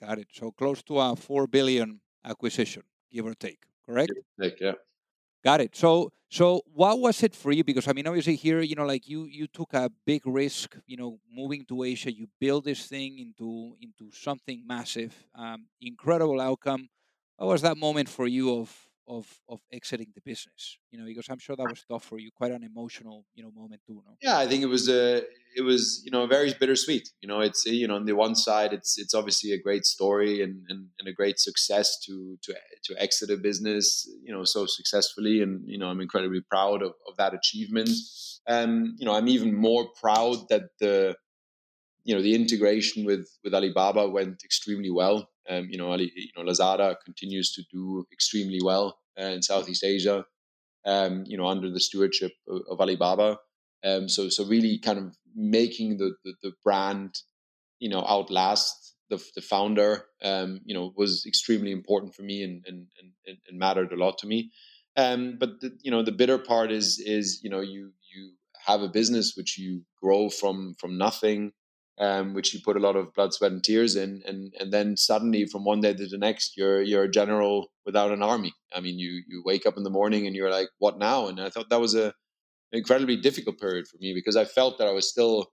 [0.00, 0.28] Got it.
[0.32, 2.82] So close to a four billion acquisition,
[3.12, 4.12] give or take, correct?
[4.14, 4.76] Give or take, yeah.
[5.44, 5.76] Got it.
[5.76, 7.64] So so what was it for you?
[7.64, 10.96] Because I mean, obviously here, you know, like you you took a big risk, you
[10.96, 12.10] know, moving to Asia.
[12.12, 16.88] You build this thing into into something massive, um, incredible outcome.
[17.36, 18.70] What was that moment for you of
[19.06, 20.78] of of exiting the business?
[20.90, 23.50] You know, because I'm sure that was tough for you, quite an emotional, you know,
[23.50, 24.02] moment too.
[24.06, 24.16] No?
[24.20, 25.22] Yeah, I think it was a
[25.56, 27.10] it was you know very bittersweet.
[27.20, 30.42] You know, it's you know on the one side, it's it's obviously a great story
[30.42, 34.66] and and, and a great success to to to exit a business, you know, so
[34.66, 37.90] successfully, and you know I'm incredibly proud of, of that achievement.
[38.46, 41.16] Um, you know, I'm even more proud that the
[42.04, 45.28] you know the integration with with Alibaba went extremely well.
[45.48, 49.84] Um, you know, Ali, you know, Lazada continues to do extremely well uh, in Southeast
[49.84, 50.24] Asia.
[50.86, 53.38] Um, you know, under the stewardship of, of Alibaba.
[53.82, 57.14] Um, so, so really, kind of making the the, the brand,
[57.78, 60.06] you know, outlast the the founder.
[60.22, 62.86] Um, you know, was extremely important for me and and
[63.26, 64.50] and, and mattered a lot to me.
[64.96, 68.32] Um, but the, you know, the bitter part is is you know you you
[68.66, 71.52] have a business which you grow from from nothing
[71.98, 74.96] um, which you put a lot of blood, sweat, and tears in, and and then
[74.96, 78.52] suddenly from one day to the next, you're you're a general without an army.
[78.74, 81.28] I mean, you you wake up in the morning and you're like, what now?
[81.28, 82.14] And I thought that was a
[82.72, 85.52] incredibly difficult period for me because I felt that I was still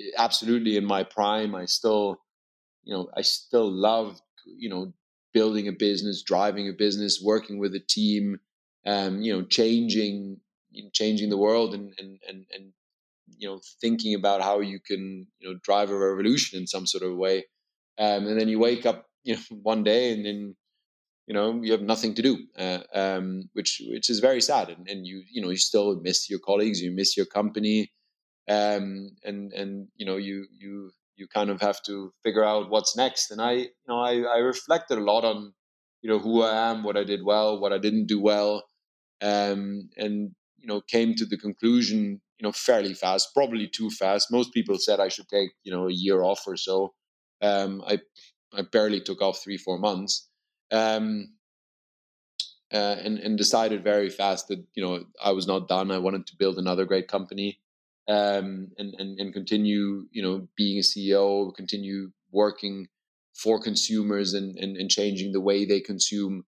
[0.00, 1.54] eh, absolutely in my prime.
[1.54, 2.16] I still,
[2.84, 4.94] you know, I still loved, you know,
[5.34, 8.38] building a business, driving a business, working with a team,
[8.86, 10.40] um, you know, changing
[10.94, 12.72] changing the world and and and, and
[13.38, 17.02] you know thinking about how you can you know drive a revolution in some sort
[17.02, 17.44] of way
[17.98, 20.56] um, and then you wake up you know one day and then
[21.26, 24.88] you know you have nothing to do uh, um, which which is very sad and,
[24.88, 27.92] and you you know you still miss your colleagues you miss your company
[28.48, 32.96] um, and and you know you you you kind of have to figure out what's
[32.96, 35.52] next and i you know i, I reflected a lot on
[36.00, 38.64] you know who i am what i did well what i didn't do well
[39.20, 44.32] um, and you know came to the conclusion you know, fairly fast, probably too fast.
[44.32, 46.92] Most people said I should take, you know, a year off or so.
[47.40, 48.00] Um, I
[48.52, 50.28] I barely took off three four months,
[50.72, 51.34] um,
[52.72, 55.92] uh, and and decided very fast that you know I was not done.
[55.92, 57.60] I wanted to build another great company,
[58.08, 62.88] um, and and and continue, you know, being a CEO, continue working
[63.34, 66.44] for consumers and and, and changing the way they consume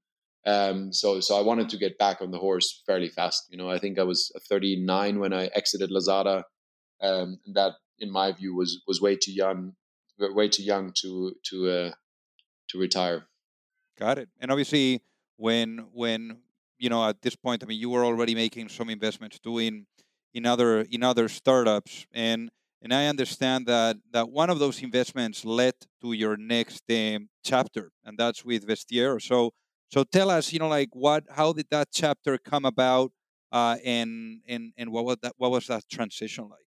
[0.46, 3.46] um, so so I wanted to get back on the horse fairly fast.
[3.50, 6.42] You know, I think I was 39 when I exited Lazada,
[7.02, 9.74] um, and that, in my view, was was way too young,
[10.18, 11.90] way too young to to uh,
[12.68, 13.26] to retire.
[13.98, 14.28] Got it.
[14.38, 15.02] And obviously,
[15.36, 16.38] when when
[16.78, 19.86] you know at this point, I mean, you were already making some investments doing
[20.34, 22.50] in other in other startups, and
[22.82, 27.92] and I understand that that one of those investments led to your next um, chapter,
[28.04, 29.22] and that's with Vestiaire.
[29.22, 29.54] So
[29.90, 33.12] so tell us, you know, like what, how did that chapter come about,
[33.52, 36.64] uh, and and and what was that, what was that transition like?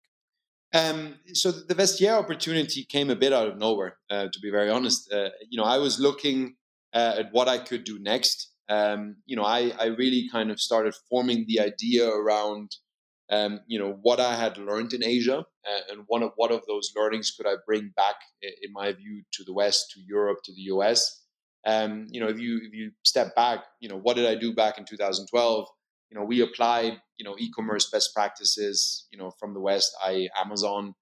[0.74, 4.70] Um, so the Vestiaire opportunity came a bit out of nowhere, uh, to be very
[4.70, 5.12] honest.
[5.12, 6.56] Uh, you know, I was looking
[6.94, 8.52] uh, at what I could do next.
[8.70, 12.76] Um, you know, I, I really kind of started forming the idea around,
[13.30, 16.64] um, you know, what I had learned in Asia uh, and one of what of
[16.68, 20.54] those learnings could I bring back, in my view, to the West, to Europe, to
[20.54, 21.24] the US.
[21.68, 24.56] Um, you know, if you if you step back, you know, what did I do
[24.56, 25.68] back in 2012?
[26.10, 30.30] You know, we applied, you know, e-commerce best practices, you know, from the West, i.e.,
[30.42, 30.96] Amazon,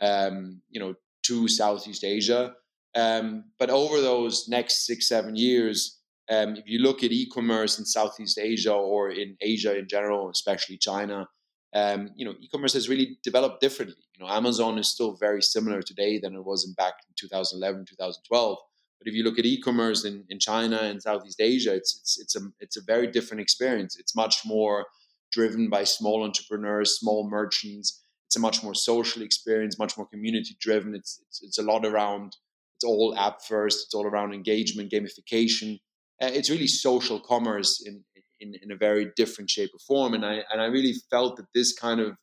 [0.00, 0.94] um, you know,
[1.26, 2.54] to Southeast Asia.
[2.94, 6.00] Um, but over those next six, seven years,
[6.30, 10.78] um, if you look at e-commerce in Southeast Asia or in Asia in general, especially
[10.78, 11.28] China,
[11.74, 14.02] um, you know, e-commerce has really developed differently.
[14.16, 17.84] You know, Amazon is still very similar today than it was in back in 2011,
[17.84, 18.58] 2012.
[18.98, 22.36] But if you look at e-commerce in, in China and Southeast Asia, it's, it's, it's,
[22.36, 23.96] a, it's a very different experience.
[23.98, 24.86] It's much more
[25.32, 28.02] driven by small entrepreneurs, small merchants.
[28.26, 30.94] It's a much more social experience, much more community driven.
[30.94, 32.36] It's, it's, it's a lot around,
[32.76, 33.86] it's all app first.
[33.86, 35.78] It's all around engagement, gamification.
[36.22, 38.02] Uh, it's really social commerce in,
[38.40, 40.14] in, in a very different shape or form.
[40.14, 42.16] And I, and I really felt that this kind of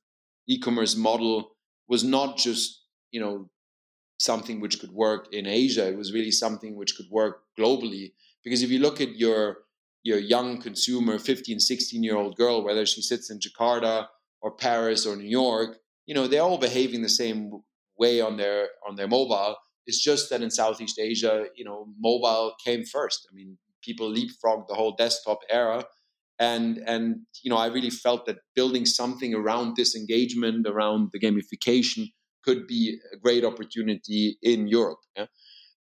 [0.47, 1.51] e-commerce model
[1.88, 2.81] was not just,
[3.12, 3.49] you know,
[4.17, 5.88] something which could work in Asia.
[5.88, 8.13] It was really something which could work globally.
[8.43, 9.58] Because if you look at your
[10.06, 14.08] your young consumer, 15, 16 year old girl, whether she sits in Jakarta
[14.41, 17.63] or Paris or New York, you know, they're all behaving the same
[17.97, 19.56] way on their on their mobile.
[19.86, 23.28] It's just that in Southeast Asia, you know, mobile came first.
[23.30, 25.86] I mean, people leapfrogged the whole desktop era.
[26.39, 31.19] And and you know, I really felt that building something around this engagement, around the
[31.19, 32.12] gamification,
[32.43, 34.99] could be a great opportunity in Europe.
[35.15, 35.25] Yeah?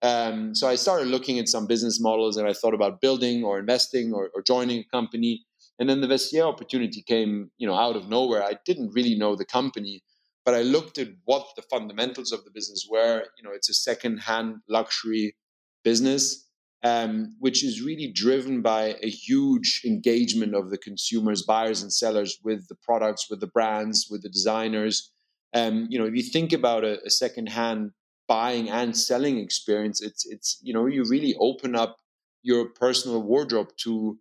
[0.01, 3.59] Um, so I started looking at some business models and I thought about building or
[3.59, 5.45] investing or, or, joining a company.
[5.77, 8.43] And then the Vestiaire opportunity came, you know, out of nowhere.
[8.43, 10.03] I didn't really know the company,
[10.43, 13.25] but I looked at what the fundamentals of the business were.
[13.37, 15.35] You know, it's a second-hand luxury
[15.83, 16.47] business,
[16.83, 22.39] um, which is really driven by a huge engagement of the consumers, buyers, and sellers
[22.43, 25.10] with the products, with the brands, with the designers.
[25.53, 27.91] Um, you know, if you think about a, a secondhand
[28.27, 31.97] buying and selling experience, it's it's you know you really open up
[32.43, 34.17] your personal wardrobe to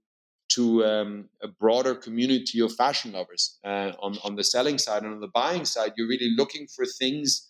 [0.51, 3.59] to um, a broader community of fashion lovers.
[3.65, 6.85] Uh, on on the selling side and on the buying side, you're really looking for
[6.85, 7.49] things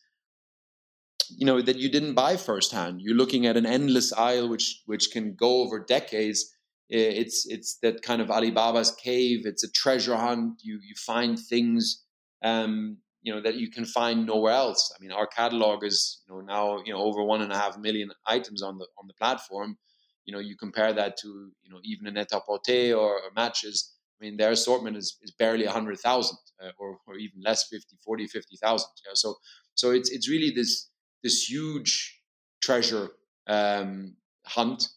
[1.37, 3.01] you know that you didn't buy firsthand.
[3.01, 6.57] You're looking at an endless aisle which which can go over decades.
[6.89, 9.43] It's it's that kind of Alibaba's cave.
[9.45, 10.61] It's a treasure hunt.
[10.63, 12.05] You you find things
[12.43, 14.93] um, you know that you can find nowhere else.
[14.97, 17.79] I mean, our catalog is you know now you know over one and a half
[17.79, 19.77] million items on the on the platform.
[20.25, 21.29] You know, you compare that to
[21.63, 23.95] you know even a Net-a-Porter or, or Matches.
[24.21, 27.69] I mean, their assortment is, is barely a hundred thousand uh, or, or even less,
[27.69, 28.87] 50, 40, 50,000.
[29.07, 29.13] Yeah?
[29.15, 29.37] So,
[29.75, 30.91] so it's, it's really this,
[31.23, 32.21] this huge
[32.63, 33.09] treasure
[33.47, 34.89] um, hunt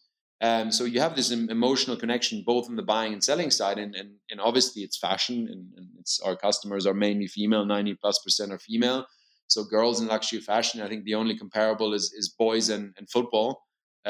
[0.44, 3.92] um, so you have this emotional connection both on the buying and selling side, and
[4.00, 8.18] and, and obviously it's fashion, and, and it's our customers are mainly female, ninety plus
[8.24, 9.00] percent are female.
[9.46, 13.08] So girls in luxury fashion, I think the only comparable is is boys and, and
[13.16, 13.50] football,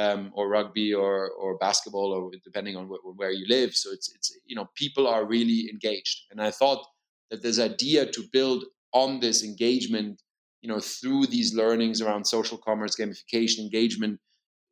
[0.03, 3.71] um, or rugby, or or basketball, or depending on wh- where you live.
[3.77, 6.83] So it's it's you know people are really engaged, and I thought
[7.31, 10.23] that this idea to build on this engagement,
[10.63, 14.21] you know, through these learnings around social commerce, gamification, engagement,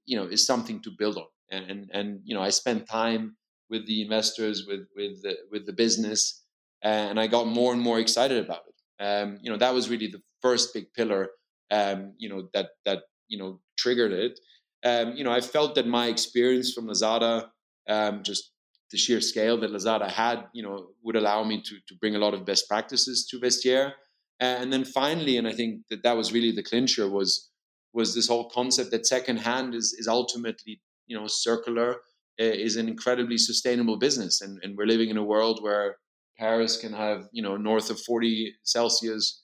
[0.06, 3.36] you know, is something to build on and and, and you know I spent time
[3.70, 6.42] with the investors, with with the, with the business,
[6.82, 9.04] and I got more and more excited about it.
[9.04, 11.30] Um, you know that was really the first big pillar.
[11.70, 14.40] Um, you know that that you know triggered it.
[14.84, 17.48] Um, you know I felt that my experience from Lazada,
[17.88, 18.52] um, just
[18.90, 22.18] the sheer scale that Lazada had, you know, would allow me to to bring a
[22.18, 23.92] lot of best practices to Vestiaire.
[24.38, 27.50] And then finally, and I think that that was really the clincher was
[27.94, 31.96] was this whole concept that secondhand is is ultimately you know circular
[32.38, 35.96] is an incredibly sustainable business, and and we're living in a world where
[36.38, 39.42] Paris can have you know north of 40 Celsius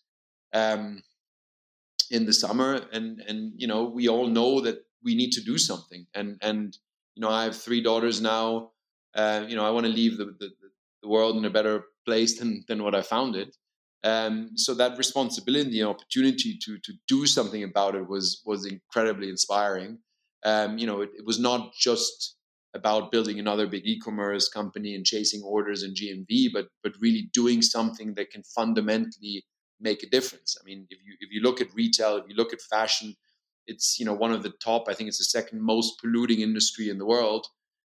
[0.53, 1.03] um,
[2.11, 5.59] in the summer, and and you know we all know that we need to do
[5.59, 6.77] something, and and
[7.15, 8.73] you know I have three daughters now.
[9.15, 10.51] Uh, you know I want to leave the, the
[11.03, 13.57] the world in a better place than than what I found it.
[14.05, 19.29] Um, so that responsibility and opportunity to to do something about it was was incredibly
[19.29, 19.99] inspiring.
[20.45, 22.37] Um, you know, it, it, was not just
[22.75, 27.61] about building another big e-commerce company and chasing orders and GMV, but but really doing
[27.63, 29.45] something that can fundamentally
[29.81, 30.57] make a difference.
[30.61, 33.15] I mean, if you if you look at retail, if you look at fashion,
[33.67, 34.85] it's you know one of the top.
[34.89, 37.47] I think it's the second most polluting industry in the world.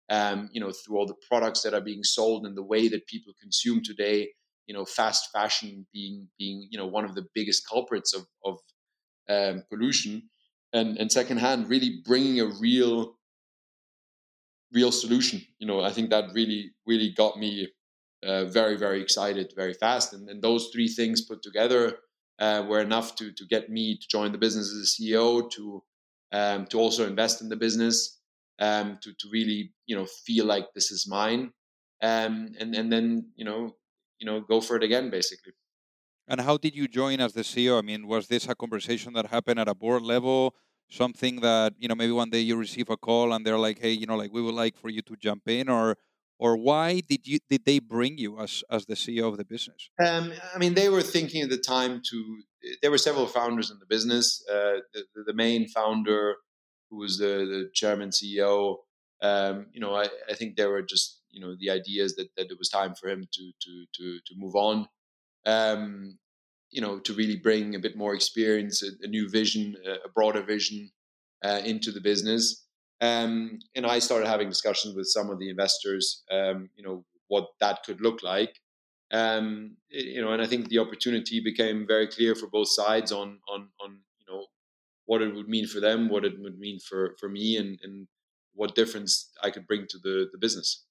[0.08, 3.08] Um, you know, through all the products that are being sold and the way that
[3.08, 4.28] people consume today.
[4.68, 8.58] You know, fast fashion being being you know one of the biggest culprits of of
[9.28, 10.28] um, pollution,
[10.76, 13.16] and and secondhand really bringing a real
[14.72, 15.40] real solution.
[15.58, 17.68] You know, I think that really really got me
[18.24, 21.98] uh, very very excited very fast and, and those three things put together
[22.38, 25.82] uh, were enough to to get me to join the business as a CEO to
[26.32, 28.18] um, to also invest in the business
[28.58, 31.52] um, to to really you know feel like this is mine
[32.02, 33.76] um, and and then you know
[34.18, 35.52] you know go for it again basically.
[36.28, 37.78] And how did you join as the CEO?
[37.78, 40.56] I mean, was this a conversation that happened at a board level?
[40.88, 43.90] Something that you know maybe one day you receive a call and they're like, hey,
[43.90, 45.96] you know, like we would like for you to jump in, or
[46.38, 49.90] or why did you did they bring you as as the CEO of the business?
[50.04, 52.38] Um, I mean, they were thinking at the time to.
[52.82, 54.44] There were several founders in the business.
[54.50, 56.34] Uh, the, the, main founder,
[56.90, 58.78] who was the, the chairman CEO,
[59.22, 62.50] um, you know, I, I think there were just you know the ideas that, that
[62.50, 64.88] it was time for him to to to to move on.
[65.46, 66.18] Um,
[66.76, 70.10] you know, to really bring a bit more experience, a, a new vision, a, a
[70.14, 70.90] broader vision
[71.42, 72.66] uh, into the business.
[73.00, 77.46] Um, and I started having discussions with some of the investors, um, you know, what
[77.60, 78.60] that could look like.
[79.10, 83.38] Um, you know, and I think the opportunity became very clear for both sides on
[83.48, 84.46] on on you know
[85.06, 88.08] what it would mean for them, what it would mean for for me, and and
[88.52, 90.85] what difference I could bring to the the business.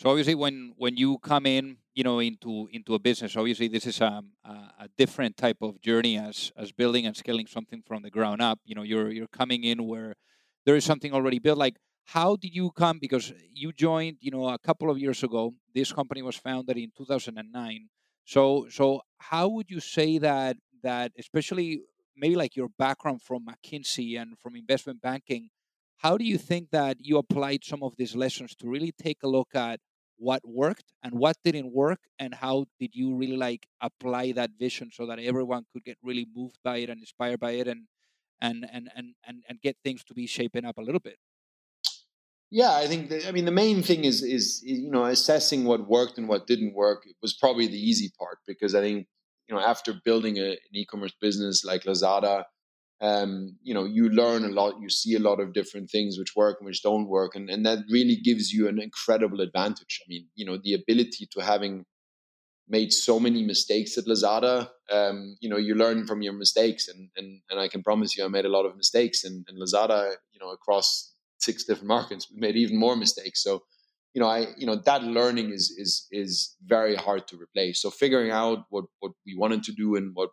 [0.00, 3.86] So obviously, when when you come in, you know, into into a business, obviously this
[3.86, 8.10] is a, a different type of journey as as building and scaling something from the
[8.10, 8.58] ground up.
[8.64, 10.14] You know, you're you're coming in where
[10.64, 11.58] there is something already built.
[11.58, 11.76] Like
[12.06, 12.98] how did you come?
[12.98, 15.52] Because you joined you know a couple of years ago.
[15.74, 17.90] This company was founded in 2009
[18.24, 21.80] so so how would you say that that especially
[22.16, 25.48] maybe like your background from mckinsey and from investment banking
[25.98, 29.28] how do you think that you applied some of these lessons to really take a
[29.28, 29.80] look at
[30.20, 34.90] what worked and what didn't work and how did you really like apply that vision
[34.92, 37.86] so that everyone could get really moved by it and inspired by it and
[38.40, 41.16] and and and and, and get things to be shaping up a little bit?
[42.50, 46.18] Yeah i think i mean the main thing is is you know assessing what worked
[46.18, 49.06] and what didn't work was probably the easy part because i think
[49.48, 52.44] you know after building a, an e-commerce business like lazada
[53.00, 56.36] um, you know you learn a lot you see a lot of different things which
[56.36, 60.06] work and which don't work and, and that really gives you an incredible advantage i
[60.08, 61.84] mean you know the ability to having
[62.70, 64.70] made so many mistakes at Lazada.
[64.90, 68.24] Um, you know, you learn from your mistakes, and and and I can promise you,
[68.24, 69.24] I made a lot of mistakes.
[69.24, 73.42] And Lazada, you know, across six different markets, we made even more mistakes.
[73.42, 73.64] So,
[74.14, 77.82] you know, I you know that learning is is is very hard to replace.
[77.82, 80.30] So figuring out what what we wanted to do and what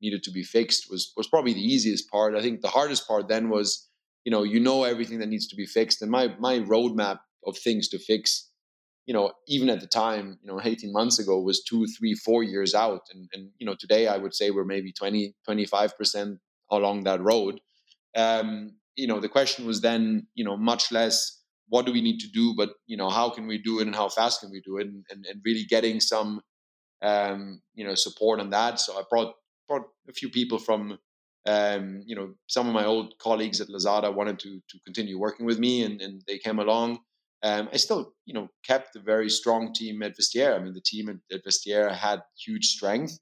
[0.00, 2.34] needed to be fixed was was probably the easiest part.
[2.34, 3.88] I think the hardest part then was,
[4.24, 7.56] you know, you know everything that needs to be fixed, and my my roadmap of
[7.58, 8.50] things to fix
[9.06, 12.42] you know, even at the time, you know, 18 months ago was two, three, four
[12.42, 13.02] years out.
[13.12, 16.38] And, and you know, today I would say we're maybe 20, 25%
[16.70, 17.60] along that road.
[18.16, 22.18] Um, you know, the question was then, you know, much less what do we need
[22.20, 24.60] to do, but, you know, how can we do it and how fast can we
[24.60, 24.86] do it?
[24.86, 26.40] And, and, and really getting some,
[27.02, 28.80] um, you know, support on that.
[28.80, 29.34] So I brought,
[29.68, 30.98] brought a few people from,
[31.46, 35.46] um, you know, some of my old colleagues at Lazada wanted to, to continue working
[35.46, 36.98] with me and, and they came along.
[37.44, 40.58] Um, I still, you know, kept a very strong team at Vestiaire.
[40.58, 43.18] I mean, the team at, at Vestiaire had huge strength,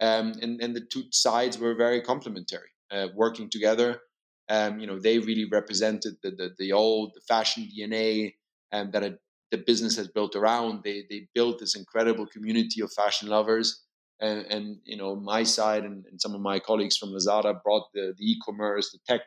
[0.00, 4.00] um, and and the two sides were very complementary, uh, working together.
[4.48, 8.32] Um, you know, they really represented the the, the old the fashion DNA
[8.72, 9.18] um, that a,
[9.50, 10.82] the business has built around.
[10.82, 13.85] They they built this incredible community of fashion lovers.
[14.20, 17.84] And, and you know, my side and, and some of my colleagues from Lazada brought
[17.92, 19.22] the, the e-commerce, the tech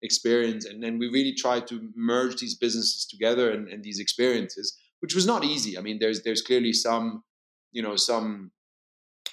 [0.00, 4.78] experience and then we really tried to merge these businesses together and, and, these experiences
[5.00, 7.24] which was not easy i mean there's there's clearly some
[7.72, 8.52] you know some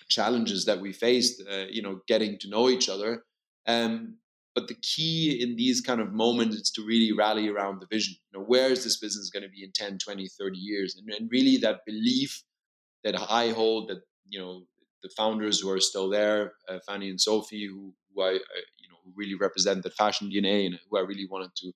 [0.10, 3.24] challenges that we faced, uh, you know, getting to know each other.
[3.68, 4.18] Um,
[4.54, 8.16] but the key in these kind of moments is to really rally around the vision.
[8.32, 10.96] You know, where is this business going to be in 10, 20, 30 years?
[10.96, 12.42] And, and really that belief
[13.04, 14.64] that I hold that, you know,
[15.06, 18.90] the founders who are still there, uh, Fanny and Sophie, who, who I, I, you
[18.90, 21.72] know, who really represent that fashion DNA and who I really wanted to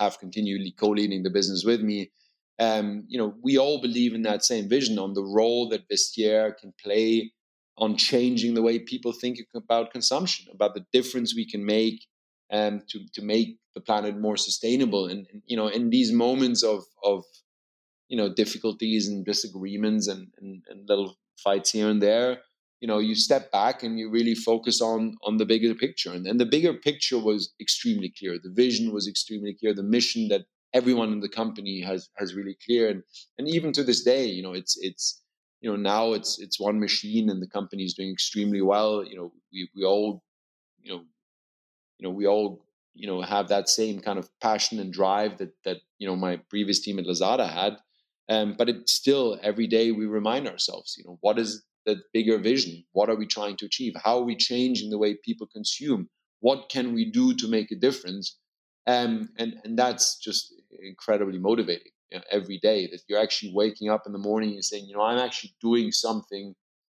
[0.00, 2.10] have continually co-leading the business with me.
[2.58, 6.56] Um, you know, we all believe in that same vision on the role that Vestiaire
[6.58, 7.32] can play
[7.78, 12.04] on changing the way people think about consumption, about the difference we can make
[12.52, 15.06] um, to to make the planet more sustainable.
[15.06, 17.24] And, and, you know, in these moments of of
[18.08, 22.40] you know difficulties and disagreements and, and, and little fights here and there,
[22.82, 26.12] you know, you step back and you really focus on on the bigger picture.
[26.12, 28.38] And, the bigger picture was extremely clear.
[28.42, 29.72] The vision was extremely clear.
[29.72, 30.42] The mission that
[30.74, 32.88] everyone in the company has has really clear.
[32.88, 33.04] And
[33.38, 35.22] and even to this day, you know, it's it's
[35.60, 39.04] you know now it's it's one machine and the company is doing extremely well.
[39.04, 40.24] You know, we we all
[40.82, 41.02] you know
[41.98, 45.52] you know we all you know have that same kind of passion and drive that
[45.64, 47.76] that you know my previous team at Lazada had.
[48.28, 52.38] Um, but it's still every day we remind ourselves, you know, what is the bigger
[52.38, 52.84] vision?
[52.92, 53.94] What are we trying to achieve?
[54.02, 56.08] How are we changing the way people consume?
[56.40, 58.38] What can we do to make a difference?
[58.86, 62.88] Um, and and that's just incredibly motivating you know, every day.
[62.88, 65.92] That you're actually waking up in the morning and saying, you know, I'm actually doing
[65.92, 66.54] something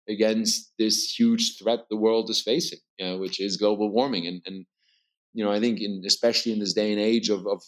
[0.10, 4.28] against this huge threat the world is facing, you know, which is global warming.
[4.28, 4.66] And and
[5.34, 7.62] you know, I think in especially in this day and age of, of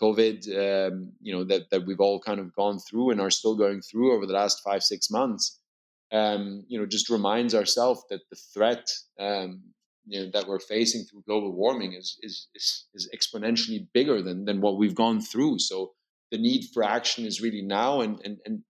[0.00, 3.56] COVID, um, you know, that, that we've all kind of gone through and are still
[3.56, 5.58] going through over the last five, six months,
[6.12, 8.88] um, you know, just reminds ourselves that the threat,
[9.18, 9.62] um,
[10.06, 14.44] you know, that we're facing through global warming is, is, is, is, exponentially bigger than,
[14.44, 15.58] than what we've gone through.
[15.58, 15.92] So
[16.30, 18.62] the need for action is really now and, and, and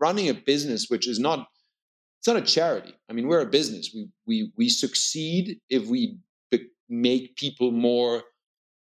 [0.00, 1.46] running a business, which is not,
[2.20, 2.94] it's not a charity.
[3.10, 3.90] I mean, we're a business.
[3.94, 6.18] We, we, we succeed if we
[6.90, 8.24] make people more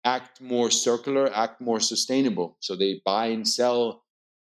[0.06, 2.56] act more circular, act more sustainable.
[2.62, 4.04] So they buy and sell,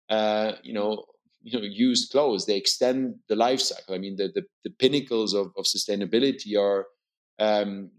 [0.09, 1.03] uh, you know,
[1.41, 2.45] you know, used clothes.
[2.45, 3.95] They extend the life cycle.
[3.95, 6.87] I mean, the the, the pinnacles of, of sustainability are
[7.39, 7.91] um,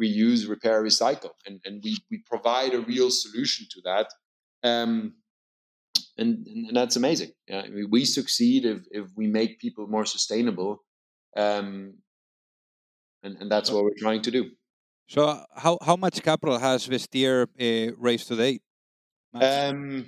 [0.00, 4.08] reuse, repair, recycle, and and we we provide a real solution to that.
[4.62, 5.14] Um,
[6.18, 7.32] and, and, and that's amazing.
[7.46, 10.82] Yeah, I mean, we succeed if if we make people more sustainable,
[11.36, 11.98] um,
[13.22, 14.50] and and that's what we're trying to do.
[15.08, 18.62] So, how, how much capital has Vestiaire uh, raised to date?
[19.32, 20.06] Um,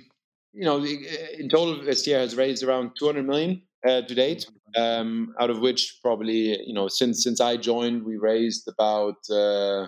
[0.53, 5.49] you know, in total, Vestiaire has raised around 200 million uh, to date, um, out
[5.49, 9.87] of which probably, you know, since since I joined, we raised about uh,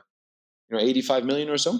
[0.69, 1.79] you know 85 million or so.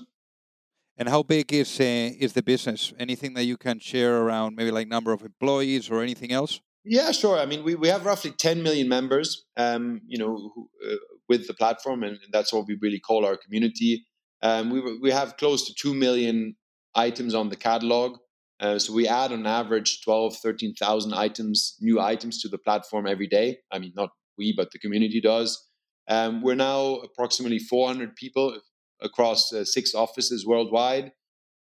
[0.98, 1.84] And how big is uh,
[2.20, 2.94] is the business?
[3.00, 6.62] Anything that you can share around maybe like number of employees or anything else?
[6.84, 7.38] Yeah, sure.
[7.38, 10.96] I mean, we, we have roughly 10 million members, um, you know, who, uh,
[11.30, 14.06] with the platform, and, and, that's what we really call our community.
[14.42, 16.56] Um, we, we have close to 2 million
[16.96, 18.18] items on the catalog.
[18.62, 23.28] Uh, so we add on average 12, 13,000 items, new items to the platform every
[23.28, 23.58] day.
[23.72, 25.68] I mean, not we, but the community does.
[26.08, 28.60] Um, we're now approximately 400 people
[29.02, 31.12] across uh, six offices worldwide.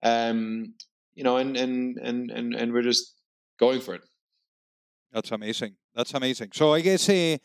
[0.04, 0.76] Um,
[1.16, 3.16] you know, and, and, and, and, and we're just
[3.60, 4.02] going for it.
[5.12, 5.76] That's amazing.
[5.96, 6.50] That's amazing.
[6.54, 7.38] So I guess uh,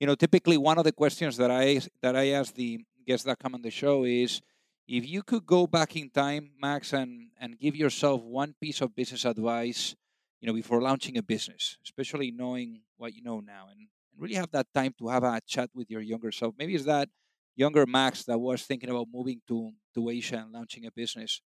[0.00, 3.38] you know typically one of the questions that I that I ask the guests that
[3.38, 4.40] come on the show is
[4.88, 8.96] if you could go back in time, Max, and and give yourself one piece of
[8.96, 9.94] business advice,
[10.40, 14.34] you know, before launching a business, especially knowing what you know now, and, and really
[14.34, 16.54] have that time to have a chat with your younger self.
[16.58, 17.08] Maybe it's that
[17.54, 21.42] younger Max that was thinking about moving to to Asia and launching a business.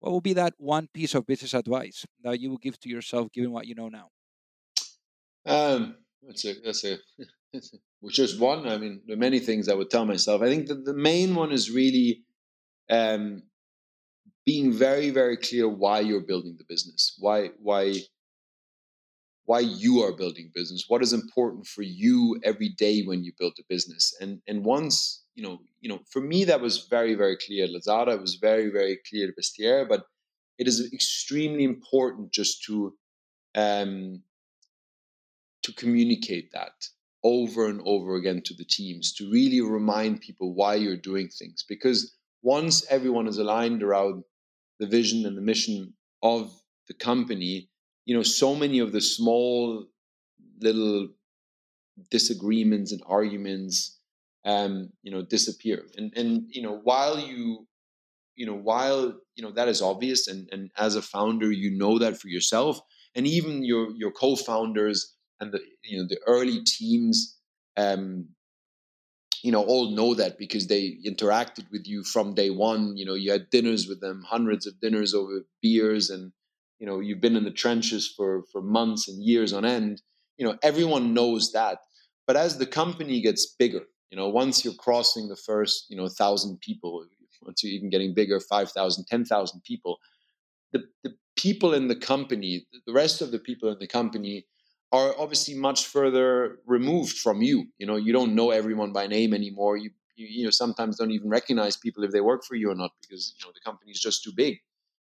[0.00, 3.30] What would be that one piece of business advice that you would give to yourself,
[3.30, 4.10] given what you know now?
[5.44, 6.96] Um, that's a that's a
[8.00, 8.66] which is one.
[8.66, 10.40] I mean, there are many things I would tell myself.
[10.40, 12.25] I think that the main one is really
[12.90, 13.42] um,
[14.44, 17.94] being very very clear why you're building the business, why why
[19.44, 23.54] why you are building business, what is important for you every day when you build
[23.58, 27.36] a business, and and once you know you know for me that was very very
[27.36, 27.66] clear.
[27.66, 30.06] Lazada was very very clear to Vestiaire, but
[30.58, 32.94] it is extremely important just to
[33.54, 34.22] um,
[35.62, 36.86] to communicate that
[37.24, 41.64] over and over again to the teams to really remind people why you're doing things
[41.68, 42.14] because
[42.54, 44.24] once everyone is aligned around
[44.80, 45.92] the vision and the mission
[46.22, 46.42] of
[46.88, 47.68] the company
[48.06, 49.86] you know so many of the small
[50.60, 51.08] little
[52.10, 53.98] disagreements and arguments
[54.44, 55.84] um, you know disappear.
[55.96, 57.66] And and you know while you
[58.36, 61.98] you know while you know that is obvious and and as a founder you know
[61.98, 62.80] that for yourself
[63.14, 67.38] and even your your co-founders and the you know the early teams
[67.76, 68.28] um,
[69.46, 72.96] you know, all know that because they interacted with you from day one.
[72.96, 76.32] You know, you had dinners with them, hundreds of dinners over beers, and
[76.80, 80.02] you know, you've been in the trenches for for months and years on end.
[80.36, 81.78] You know, everyone knows that.
[82.26, 86.08] But as the company gets bigger, you know, once you're crossing the first, you know,
[86.08, 87.06] thousand people,
[87.42, 89.98] once you're even getting bigger, 5,000, 10,000 people,
[90.72, 94.44] the, the people in the company, the rest of the people in the company
[94.92, 97.66] are obviously much further removed from you.
[97.78, 99.76] You know, you don't know everyone by name anymore.
[99.76, 102.74] You, you, you know, sometimes don't even recognize people if they work for you or
[102.74, 104.58] not because, you know, the company is just too big.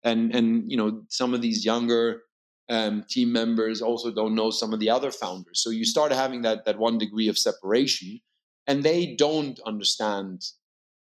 [0.03, 2.21] And, and, you know, some of these younger
[2.69, 5.61] um, team members also don't know some of the other founders.
[5.63, 8.21] So you start having that, that one degree of separation
[8.67, 10.43] and they don't understand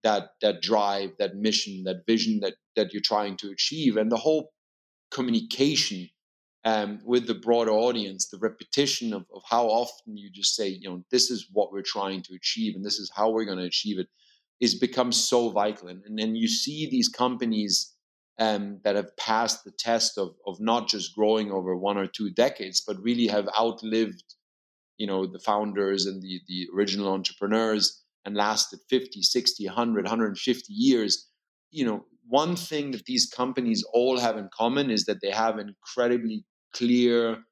[0.04, 4.18] that that drive that mission that vision that that you're trying to achieve and the
[4.18, 4.52] whole
[5.12, 6.10] communication
[6.66, 10.90] um, with the broader audience, the repetition of, of how often you just say, you
[10.90, 13.64] know, this is what we're trying to achieve and this is how we're going to
[13.64, 14.08] achieve it,
[14.60, 15.88] is become so vital.
[15.88, 17.96] And, and then you see these companies
[18.40, 22.30] um, that have passed the test of, of not just growing over one or two
[22.30, 24.24] decades, but really have outlived,
[24.98, 30.74] you know, the founders and the, the original entrepreneurs and lasted 50, 60, 100, 150
[30.74, 31.30] years.
[31.72, 35.58] You know, one thing that these companies all have in common is that they have
[35.58, 37.44] incredibly clear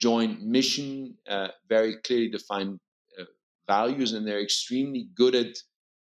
[0.00, 2.80] joint mission, uh, very clearly defined
[3.18, 3.24] uh,
[3.66, 5.56] values, and they're extremely good at,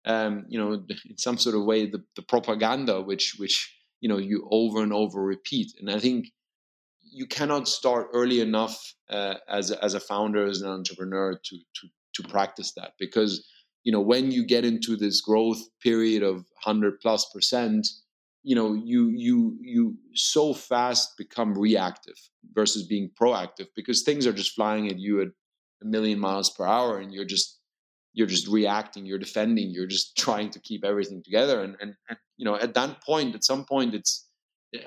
[0.05, 0.73] um, you know,
[1.09, 4.93] in some sort of way, the, the propaganda which which you know you over and
[4.93, 5.73] over repeat.
[5.79, 6.27] And I think
[7.03, 11.87] you cannot start early enough uh, as as a founder, as an entrepreneur, to to
[12.15, 13.45] to practice that because
[13.83, 17.87] you know when you get into this growth period of 100 plus percent
[18.43, 22.15] you know you you you so fast become reactive
[22.53, 25.27] versus being proactive because things are just flying at you at
[25.81, 27.59] a million miles per hour and you're just
[28.13, 31.61] you're just reacting you're defending you're just trying to keep everything together.
[31.61, 34.27] And, and, and you know at that point at some point it's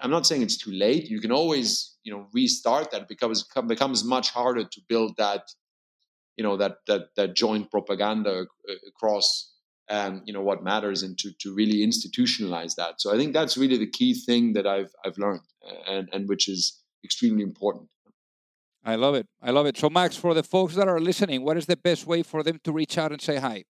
[0.01, 1.11] i'm not saying it's too late.
[1.11, 5.43] You can always you know restart that because it becomes much harder to build that
[6.37, 9.54] you know that that that joint propaganda uh, across
[9.91, 13.01] um, you know what matters and to to really institutionalize that.
[13.01, 15.43] So I think that's really the key thing that I've I've learned
[15.87, 17.89] and and which is extremely important.
[18.85, 19.26] I love it.
[19.43, 19.78] I love it.
[19.78, 22.61] So Max, for the folks that are listening, what is the best way for them
[22.64, 23.64] to reach out and say hi?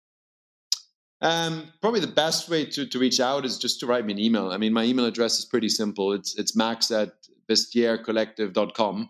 [1.23, 4.19] Um, probably the best way to, to reach out is just to write me an
[4.19, 4.53] email.
[4.53, 6.13] I mean, my email address is pretty simple.
[6.13, 7.13] It's it's max at
[7.49, 9.09] vestiairecollective.com.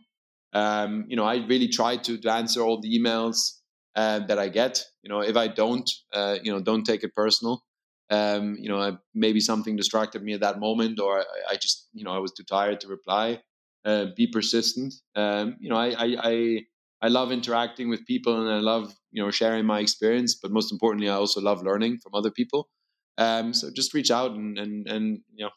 [0.53, 3.60] Um, you know, I really try to, to answer all the emails
[3.97, 4.83] uh, that I get.
[5.03, 7.63] You know, if I don't, uh, you know, don't take it personal.
[8.11, 12.05] Um, you know, maybe something distracted me at that moment, or I, I just, you
[12.05, 13.41] know, I was too tired to reply.
[13.85, 14.93] Uh, be persistent.
[15.15, 16.61] Um, you know, I, I, I,
[17.03, 20.35] I love interacting with people, and I love, you know, sharing my experience.
[20.35, 22.69] But most importantly, I also love learning from other people.
[23.17, 25.51] Um, so just reach out, and and and you know,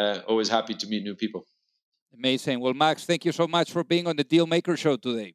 [0.00, 1.46] uh, always happy to meet new people.
[2.16, 2.60] Amazing.
[2.60, 5.34] Well, Max, thank you so much for being on the Deal Maker Show today.